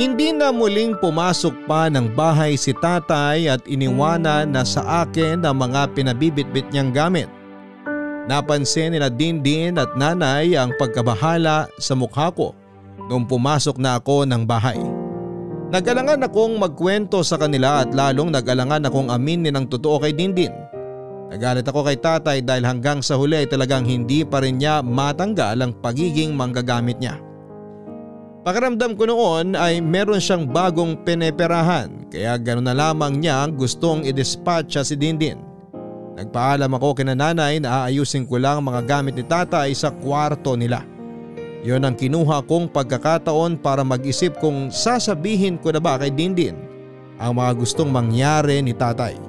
[0.00, 5.60] Hindi na muling pumasok pa ng bahay si tatay at iniwanan na sa akin ang
[5.60, 7.28] mga pinabibitbit niyang gamit.
[8.24, 12.56] Napansin nila Dindin at nanay ang pagkabahala sa mukha ko
[13.12, 14.80] nung pumasok na ako ng bahay.
[15.68, 20.56] Nagalangan akong magkwento sa kanila at lalong nagalangan akong aminin ng totoo kay Dindin.
[21.28, 25.60] Nagalit ako kay tatay dahil hanggang sa huli ay talagang hindi pa rin niya matanggal
[25.60, 27.20] ang pagiging manggagamit niya.
[28.40, 34.00] Pakiramdam ko noon ay meron siyang bagong pineperahan kaya gano'n na lamang niya ang gustong
[34.08, 35.44] i-dispatcha si Dindin.
[36.16, 40.56] Nagpaalam ako kina nanay na aayusin ko lang ang mga gamit ni tatay sa kwarto
[40.56, 40.80] nila.
[41.60, 46.56] Yon ang kinuha kong pagkakataon para mag-isip kung sasabihin ko na ba kay Dindin
[47.20, 49.20] ang mga gustong mangyari ni tatay.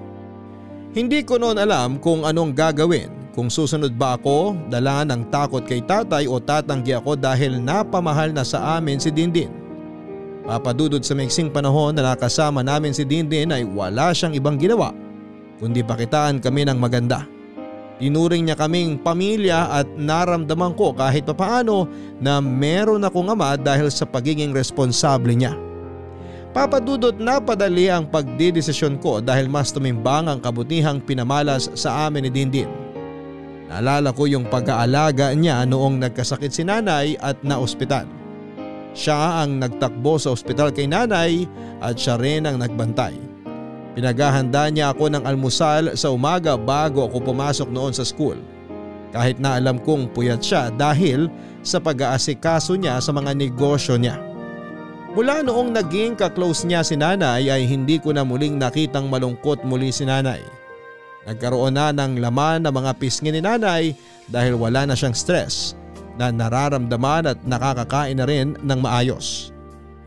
[0.95, 5.79] Hindi ko noon alam kung anong gagawin kung susunod ba ako dala ng takot kay
[5.83, 9.51] tatay o tatanggi ako dahil napamahal na sa amin si Dindin.
[10.43, 14.91] Papadudod sa maiksing panahon na nakasama namin si Dindin ay wala siyang ibang ginawa
[15.61, 17.29] kundi pakitaan kami ng maganda.
[18.01, 21.85] Tinuring niya kaming pamilya at naramdaman ko kahit papaano
[22.17, 25.53] na meron akong ama dahil sa pagiging responsable niya.
[26.51, 32.31] Papadudot na padali ang pagdidesisyon ko dahil mas tumimbang ang kabutihang pinamalas sa amin ni
[32.33, 32.90] Dindin.
[33.71, 38.03] Naalala ko yung pag-aalaga niya noong nagkasakit si nanay at na-ospital.
[38.91, 41.47] Siya ang nagtakbo sa ospital kay nanay
[41.79, 43.15] at siya rin ang nagbantay.
[43.95, 48.35] Pinaghahanda niya ako ng almusal sa umaga bago ako pumasok noon sa school.
[49.15, 51.31] Kahit na alam kong puyat siya dahil
[51.63, 54.19] sa pag-aasikaso niya sa mga negosyo niya.
[55.15, 59.95] Mula noong naging kaklose niya si nanay ay hindi ko na muling nakitang malungkot muli
[59.95, 60.43] si nanay.
[61.21, 63.93] Nagkaroon na ng laman ng mga pisngi ni nanay
[64.25, 65.77] dahil wala na siyang stress
[66.17, 69.53] na nararamdaman at nakakakain na rin ng maayos.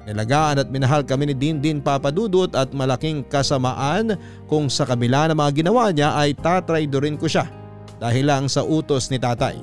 [0.04, 5.64] Nilagaan at minahal kami ni Dindin Papadudot at malaking kasamaan kung sa kabila ng mga
[5.64, 7.48] ginawa niya ay tatraydorin ko siya
[7.96, 9.56] dahil lang sa utos ni tatay.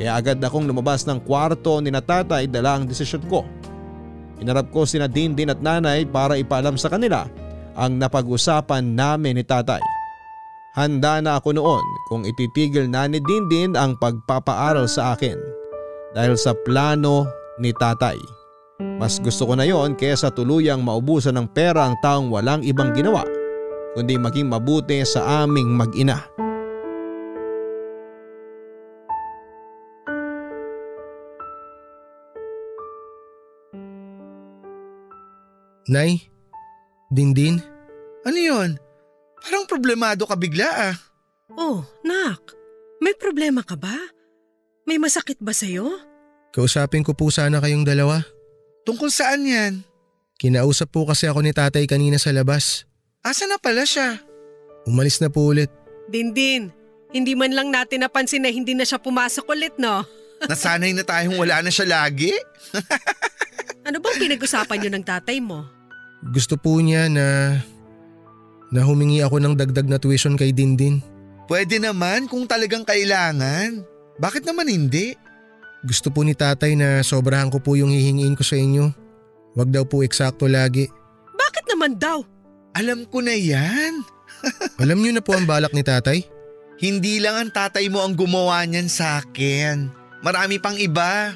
[0.00, 3.46] Kaya agad akong lumabas ng kwarto ni na tatay dala ang desisyon ko.
[4.42, 7.30] Inarap ko sina Dindin at nanay para ipaalam sa kanila
[7.78, 9.97] ang napag-usapan namin ni tatay.
[10.76, 15.38] Handa na ako noon kung ititigil na ni Dindin ang pagpapaaral sa akin
[16.12, 17.24] dahil sa plano
[17.56, 18.18] ni tatay.
[19.00, 23.26] Mas gusto ko na yon kesa tuluyang maubusan ng pera ang taong walang ibang ginawa
[23.98, 26.22] kundi maging mabuti sa aming mag-ina.
[35.88, 36.20] Nay?
[37.08, 37.64] Dindin?
[38.28, 38.76] Ano yon?
[39.42, 40.96] Parang problemado ka bigla ah.
[41.54, 42.54] Oh, nak.
[42.98, 43.94] May problema ka ba?
[44.84, 45.86] May masakit ba sa'yo?
[46.50, 48.24] Kausapin ko po sana kayong dalawa.
[48.82, 49.84] Tungkol saan yan?
[50.38, 52.88] Kinausap po kasi ako ni tatay kanina sa labas.
[53.22, 54.18] Asa na pala siya?
[54.88, 55.68] Umalis na po ulit.
[56.08, 56.72] Dindin,
[57.12, 60.06] hindi man lang natin napansin na hindi na siya pumasok ulit, no?
[60.50, 62.32] Nasanay na tayong wala na siya lagi?
[63.88, 65.64] Ano bang pinag-usapan niyo ng tatay mo?
[66.20, 67.56] Gusto po niya na
[68.68, 71.00] na humingi ako ng dagdag na tuition kay Dindin.
[71.48, 73.80] Pwede naman kung talagang kailangan.
[74.20, 75.16] Bakit naman hindi?
[75.86, 78.92] Gusto po ni tatay na sobrahan ko po yung hihingiin ko sa inyo.
[79.56, 80.90] Wag daw po eksakto lagi.
[81.32, 82.20] Bakit naman daw?
[82.76, 84.04] Alam ko na yan.
[84.82, 86.22] Alam niyo na po ang balak ni tatay?
[86.78, 89.90] Hindi lang ang tatay mo ang gumawa niyan sa akin.
[90.22, 91.34] Marami pang iba.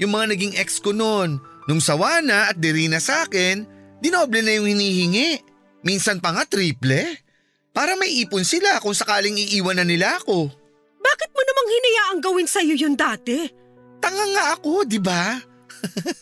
[0.00, 3.64] Yung mga naging ex ko noon, nung sawa na at diri na sa akin,
[4.02, 5.51] dinoble na yung hinihingi.
[5.82, 7.18] Minsan pa nga triple.
[7.72, 10.50] Para may ipon sila kung sakaling iiwan na nila ako.
[11.02, 13.48] Bakit mo namang hinayaang gawin sa'yo yun dati?
[13.98, 15.40] Tanga nga ako, di ba?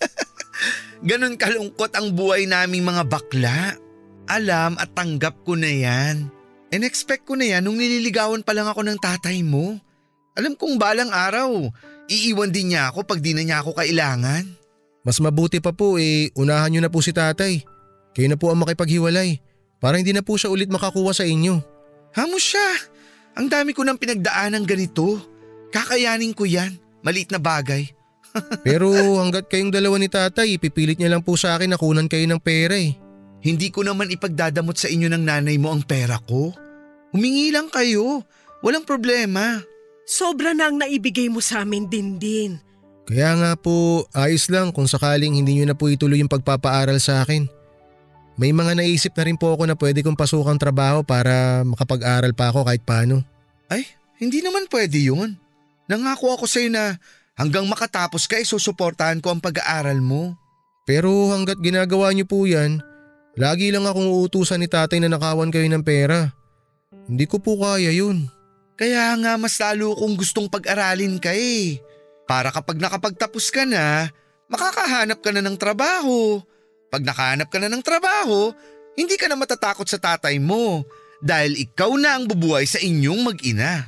[1.09, 3.75] Ganon kalungkot ang buhay naming mga bakla.
[4.31, 6.31] Alam at tanggap ko na yan.
[6.71, 9.75] And expect ko na yan nung nililigawan pa lang ako ng tatay mo.
[10.39, 11.51] Alam kong balang araw,
[12.07, 14.47] iiwan din niya ako pag di na niya ako kailangan.
[15.03, 17.59] Mas mabuti pa po eh, unahan niyo na po si tatay.
[18.15, 19.50] Kayo na po ang makipaghiwalay
[19.81, 21.59] para hindi na po siya ulit makakuha sa inyo.
[22.13, 22.71] Hamos siya.
[23.35, 25.19] Ang dami ko nang pinagdaanan ganito.
[25.73, 26.77] Kakayanin ko yan.
[27.01, 27.89] Maliit na bagay.
[28.67, 32.29] Pero hanggat kayong dalawa ni tatay, ipipilit niya lang po sa akin na kunan kayo
[32.29, 32.95] ng pera eh.
[33.41, 36.53] Hindi ko naman ipagdadamot sa inyo ng nanay mo ang pera ko.
[37.17, 38.23] Humingi lang kayo.
[38.61, 39.65] Walang problema.
[40.05, 42.61] Sobra na ang naibigay mo sa amin, Dindin.
[43.09, 47.25] Kaya nga po, ayos lang kung sakaling hindi niyo na po ituloy yung pagpapaaral sa
[47.25, 47.49] akin.
[48.41, 52.49] May mga naisip na rin po ako na pwede kong pasukang trabaho para makapag-aral pa
[52.49, 53.21] ako kahit paano.
[53.69, 53.85] Ay,
[54.17, 55.37] hindi naman pwede yun.
[55.85, 56.97] Nangako ako sa'yo na
[57.37, 60.41] hanggang makatapos ka, isusuportahan ko ang pag-aaral mo.
[60.89, 62.81] Pero hanggat ginagawa niyo po yan,
[63.37, 66.33] lagi lang akong uutusan ni tatay na nakawan kayo ng pera.
[67.13, 68.25] Hindi ko po kaya yun.
[68.81, 71.77] Kaya nga mas lalo kong gustong pag-aralin ka eh.
[72.25, 74.09] Para kapag nakapagtapos ka na,
[74.49, 76.41] makakahanap ka na ng trabaho.
[76.91, 78.51] Pag nakahanap ka na ng trabaho,
[78.99, 80.83] hindi ka na matatakot sa tatay mo
[81.23, 83.87] dahil ikaw na ang bubuhay sa inyong mag-ina.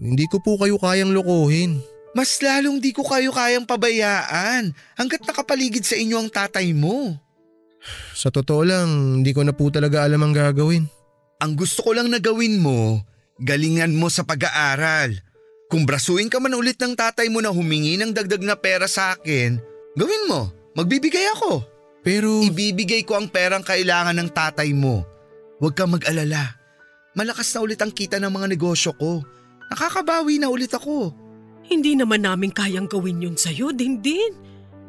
[0.00, 1.76] Hindi ko po kayo kayang lokohin.
[2.16, 7.14] Mas lalong di ko kayo kayang pabayaan hanggat nakapaligid sa inyo ang tatay mo.
[8.16, 10.88] Sa totoo lang, hindi ko na po talaga alam ang gagawin.
[11.38, 13.04] Ang gusto ko lang na gawin mo,
[13.38, 15.14] galingan mo sa pag-aaral.
[15.68, 19.14] Kung brasuin ka man ulit ng tatay mo na humingi ng dagdag na pera sa
[19.14, 19.60] akin,
[19.94, 21.77] gawin mo, magbibigay ako.
[22.02, 22.42] Pero…
[22.44, 25.04] Ibibigay ko ang perang kailangan ng tatay mo.
[25.58, 26.54] Huwag kang mag-alala.
[27.18, 29.26] Malakas na ulit ang kita ng mga negosyo ko.
[29.74, 31.10] Nakakabawi na ulit ako.
[31.68, 34.32] Hindi naman namin kayang gawin yun sa'yo, Dindin.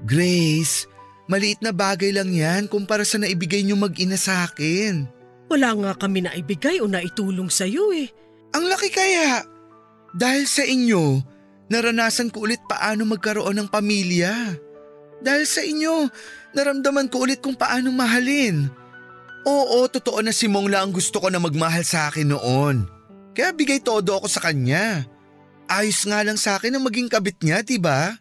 [0.07, 0.87] Grace,
[1.27, 5.03] maliit na bagay lang yan kumpara sa naibigay niyo mag-ina sa akin.
[5.51, 8.07] Wala nga kami na ibigay o naitulong sa'yo eh.
[8.55, 9.43] Ang laki kaya.
[10.15, 11.19] Dahil sa inyo,
[11.67, 14.55] naranasan ko ulit paano magkaroon ng pamilya.
[15.19, 16.07] Dahil sa inyo,
[16.53, 18.69] naramdaman ko ulit kung paano mahalin.
[19.47, 22.85] Oo, totoo na si Mongla ang gusto ko na magmahal sa akin noon.
[23.33, 25.07] Kaya bigay todo ako sa kanya.
[25.69, 28.17] Ayos nga lang sa akin na maging kabit niya, di ba?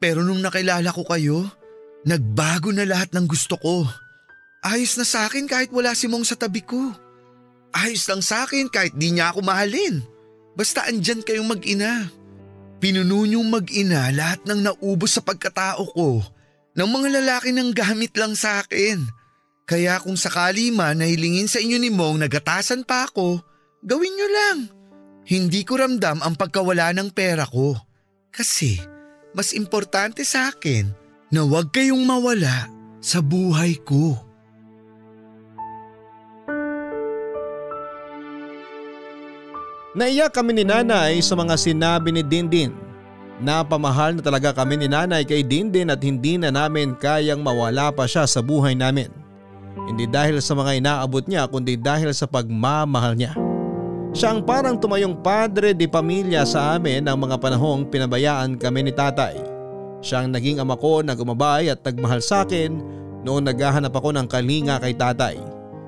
[0.00, 1.46] Pero nung nakilala ko kayo,
[2.02, 3.86] nagbago na lahat ng gusto ko.
[4.64, 6.90] Ayos na sa akin kahit wala si Mong sa tabi ko.
[7.70, 10.02] Ayos lang sa akin kahit di niya ako mahalin.
[10.58, 12.10] Basta andyan kayong mag-ina.
[12.82, 16.37] Pinuno niyong mag-ina lahat ng naubos sa pagkatao ko
[16.78, 19.02] ng mga lalaki ng gamit lang sa akin.
[19.66, 23.42] Kaya kung sakali man nahilingin sa inyo ni Mong nagatasan pa ako,
[23.82, 24.58] gawin niyo lang.
[25.26, 27.74] Hindi ko ramdam ang pagkawala ng pera ko.
[28.30, 28.78] Kasi
[29.34, 30.88] mas importante sa akin
[31.28, 32.70] na huwag kayong mawala
[33.02, 34.16] sa buhay ko.
[39.98, 42.87] Naiyak kami ni nanay sa mga sinabi ni Dindin.
[43.38, 48.02] Napamahal na talaga kami ni nanay kay Dindin at hindi na namin kayang mawala pa
[48.02, 49.14] siya sa buhay namin.
[49.86, 53.38] Hindi dahil sa mga inaabot niya kundi dahil sa pagmamahal niya.
[54.10, 58.92] Siya ang parang tumayong padre di pamilya sa amin ng mga panahong pinabayaan kami ni
[58.92, 59.38] tatay.
[60.02, 62.82] Siya ang naging ama ko na gumabay at nagmahal sa akin
[63.22, 65.38] noong naghahanap ako ng kalinga kay tatay.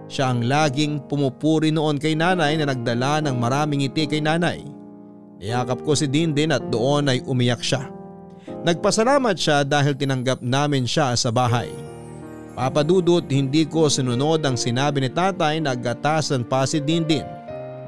[0.07, 4.62] Siya ang laging pumupuri noon kay nanay na nagdala ng maraming ngiti kay nanay.
[5.41, 7.88] Niyakap ko si Dindin at doon ay umiyak siya.
[8.61, 11.72] Nagpasalamat siya dahil tinanggap namin siya sa bahay.
[12.53, 17.24] Papadudot hindi ko sinunod ang sinabi ni tatay na gatasan pa si Dindin.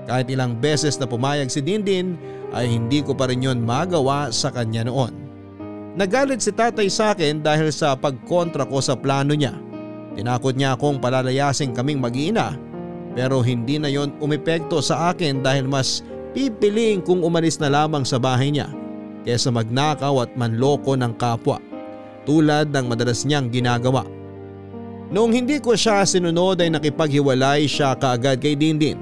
[0.09, 2.17] Kahit ilang beses na pumayag si Dindin
[2.57, 5.13] ay hindi ko pa rin yon magawa sa kanya noon.
[5.93, 9.53] Nagalit si tatay sa akin dahil sa pagkontra ko sa plano niya
[10.13, 12.57] Tinakot niya akong palalayasin kaming mag-iina
[13.13, 16.01] pero hindi na yon umepekto sa akin dahil mas
[16.33, 18.69] pipiliin kong umalis na lamang sa bahay niya
[19.23, 21.63] kaysa magnakaw at manloko ng kapwa
[22.27, 24.07] tulad ng madalas niyang ginagawa.
[25.13, 28.97] Noong hindi ko siya sinunod ay nakipaghiwalay siya kaagad kay Dindin.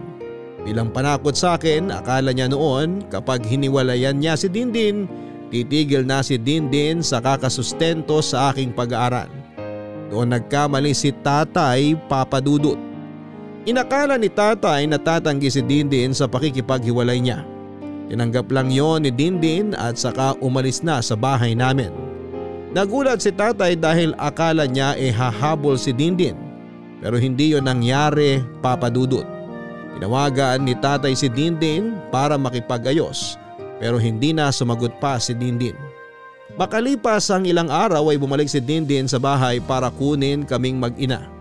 [0.67, 5.07] Bilang panakot sa akin, akala niya noon kapag hiniwalayan niya si Dindin,
[5.49, 9.31] titigil na si Dindin sa kakasustento sa aking pag-aaral.
[10.11, 12.90] Doon nagkamali si tatay papadudot.
[13.69, 17.45] Inakala ni tatay na tatanggi si Dindin sa pakikipaghiwalay niya.
[18.09, 21.93] Tinanggap lang yon ni Dindin at saka umalis na sa bahay namin.
[22.73, 26.39] Nagulat si tatay dahil akala niya eh hahabol si Dindin
[27.05, 29.29] pero hindi yon nangyari papadudot.
[29.93, 33.37] Tinawagan ni tatay si Dindin para makipagayos
[33.77, 35.77] pero hindi na sumagot pa si Dindin.
[36.57, 41.40] Makalipas ang ilang araw ay bumalik si Dindin sa bahay para kunin kaming mag-ina.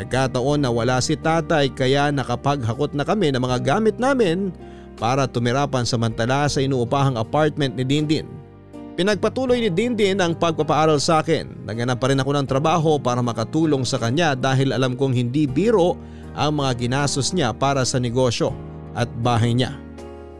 [0.00, 4.48] Nagkataon na wala si tatay kaya nakapaghakot na kami ng mga gamit namin
[4.96, 8.24] para tumirapan samantala sa inuupahang apartment ni Dindin.
[8.96, 11.68] Pinagpatuloy ni Dindin ang pagpapaaral sa akin.
[11.68, 16.00] Naganap pa rin ako ng trabaho para makatulong sa kanya dahil alam kong hindi biro
[16.32, 18.56] ang mga ginastos niya para sa negosyo
[18.96, 19.76] at bahay niya.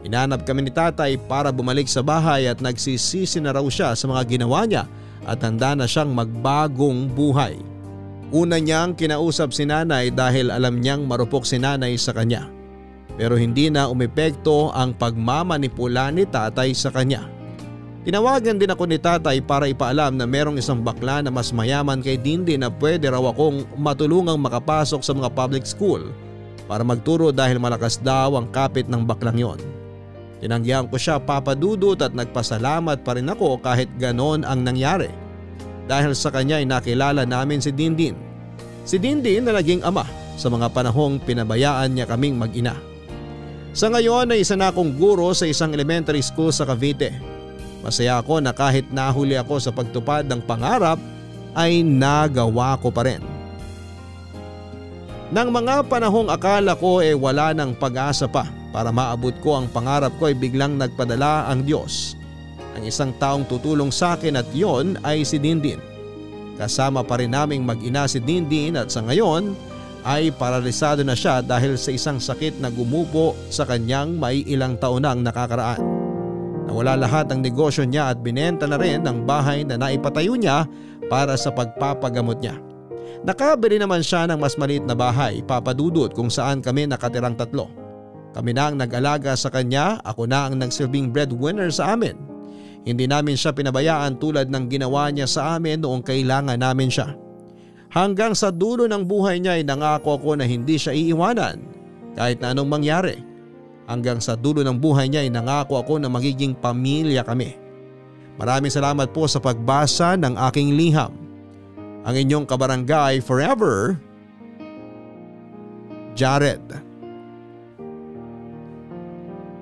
[0.01, 4.25] Inanap kami ni tatay para bumalik sa bahay at nagsisisi na raw siya sa mga
[4.25, 4.89] ginawa niya
[5.29, 7.70] at handa na siyang magbagong buhay.
[8.31, 12.47] Una niyang kinausap si nanay dahil alam niyang marupok si nanay sa kanya.
[13.19, 17.27] Pero hindi na umepekto ang pagmamanipula ni tatay sa kanya.
[18.07, 22.15] Tinawagan din ako ni tatay para ipaalam na merong isang bakla na mas mayaman kay
[22.15, 26.09] Dindi na pwede raw akong matulungang makapasok sa mga public school
[26.71, 29.59] para magturo dahil malakas daw ang kapit ng baklang yon.
[30.41, 35.11] Tinanggihan ko siya papadudot at nagpasalamat pa rin ako kahit ganon ang nangyari.
[35.89, 38.17] Dahil sa kanya ay nakilala namin si Dindin.
[38.85, 40.05] Si Dindin na naging ama
[40.37, 42.77] sa mga panahong pinabayaan niya kaming mag-ina.
[43.71, 47.15] Sa ngayon ay isa na akong guro sa isang elementary school sa Cavite.
[47.81, 50.99] Masaya ako na kahit nahuli ako sa pagtupad ng pangarap
[51.55, 53.23] ay nagawa ko pa rin.
[55.31, 58.43] Nang mga panahong akala ko eh wala ng pag-asa pa
[58.75, 62.19] para maabot ko ang pangarap ko ay biglang nagpadala ang Diyos.
[62.77, 65.79] Ang isang taong tutulong sa akin at yon ay si Dindin.
[66.55, 69.51] Kasama pa rin naming mag-ina si Dindin at sa ngayon
[70.01, 75.05] ay paralisado na siya dahil sa isang sakit na gumupo sa kanyang may ilang taon
[75.05, 75.83] nang nakakaraan.
[76.65, 80.65] Nawala lahat ang negosyo niya at binenta na rin ang bahay na naipatayo niya
[81.11, 82.55] para sa pagpapagamot niya.
[83.21, 87.69] Nakabili naman siya ng mas maliit na bahay papadudot kung saan kami nakatirang tatlo.
[88.31, 92.30] Kami na ang nag-alaga sa kanya, ako na ang nagsilbing breadwinner sa amin.
[92.81, 97.13] Hindi namin siya pinabayaan tulad ng ginawa niya sa amin noong kailangan namin siya.
[97.91, 101.61] Hanggang sa dulo ng buhay niya ay nangako ako na hindi siya iiwanan
[102.17, 103.19] kahit na anong mangyari.
[103.85, 107.59] Hanggang sa dulo ng buhay niya ay nangako ako na magiging pamilya kami.
[108.39, 111.13] Maraming salamat po sa pagbasa ng aking liham.
[112.01, 113.99] Ang inyong kabarangay forever,
[116.17, 116.90] Jared.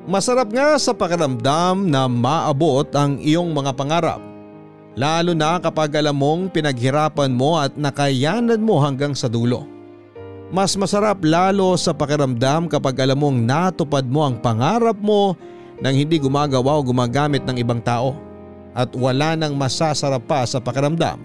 [0.09, 4.17] Masarap nga sa pakiramdam na maabot ang iyong mga pangarap.
[4.97, 9.69] Lalo na kapag alam mong pinaghirapan mo at nakayanan mo hanggang sa dulo.
[10.49, 15.37] Mas masarap lalo sa pakiramdam kapag alam mong natupad mo ang pangarap mo
[15.77, 18.17] nang hindi gumagawa o gumagamit ng ibang tao.
[18.73, 21.21] At wala nang masasarap pa sa pakiramdam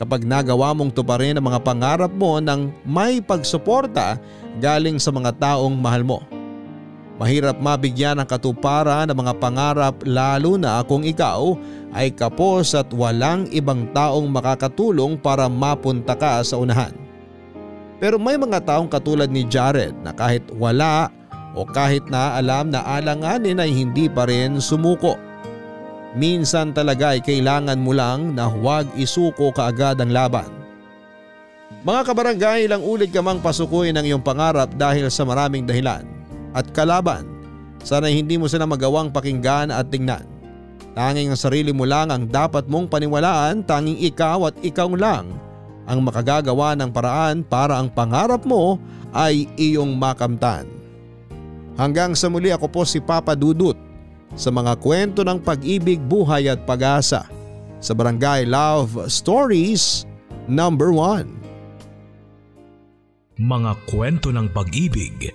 [0.00, 4.16] kapag nagawa mong tuparin ang mga pangarap mo nang may pagsuporta
[4.64, 6.24] galing sa mga taong mahal mo.
[7.14, 11.54] Mahirap mabigyan ng katuparan ng mga pangarap lalo na kung ikaw
[11.94, 16.90] ay kapos at walang ibang taong makakatulong para mapunta ka sa unahan.
[18.02, 21.06] Pero may mga taong katulad ni Jared na kahit wala
[21.54, 25.14] o kahit na alam na alanganin ay hindi pa rin sumuko.
[26.18, 30.50] Minsan talaga ay kailangan mo lang na huwag isuko kaagad ang laban.
[31.86, 36.02] Mga kabarangay ilang ulit ka mang pasukuin ang iyong pangarap dahil sa maraming dahilan
[36.54, 37.26] at kalaban.
[37.84, 40.24] Sana hindi mo sila magawang pakinggan at tingnan.
[40.94, 45.26] Tanging ang sarili mo lang ang dapat mong paniwalaan, tanging ikaw at ikaw lang
[45.84, 48.80] ang makagagawa ng paraan para ang pangarap mo
[49.12, 50.64] ay iyong makamtan.
[51.74, 53.76] Hanggang sa muli ako po si Papa Dudut
[54.38, 57.26] sa mga kwento ng pag-ibig, buhay at pag-asa
[57.82, 60.06] sa Barangay Love Stories
[60.46, 61.26] number 1.
[63.34, 65.34] Mga kwento ng pag-ibig,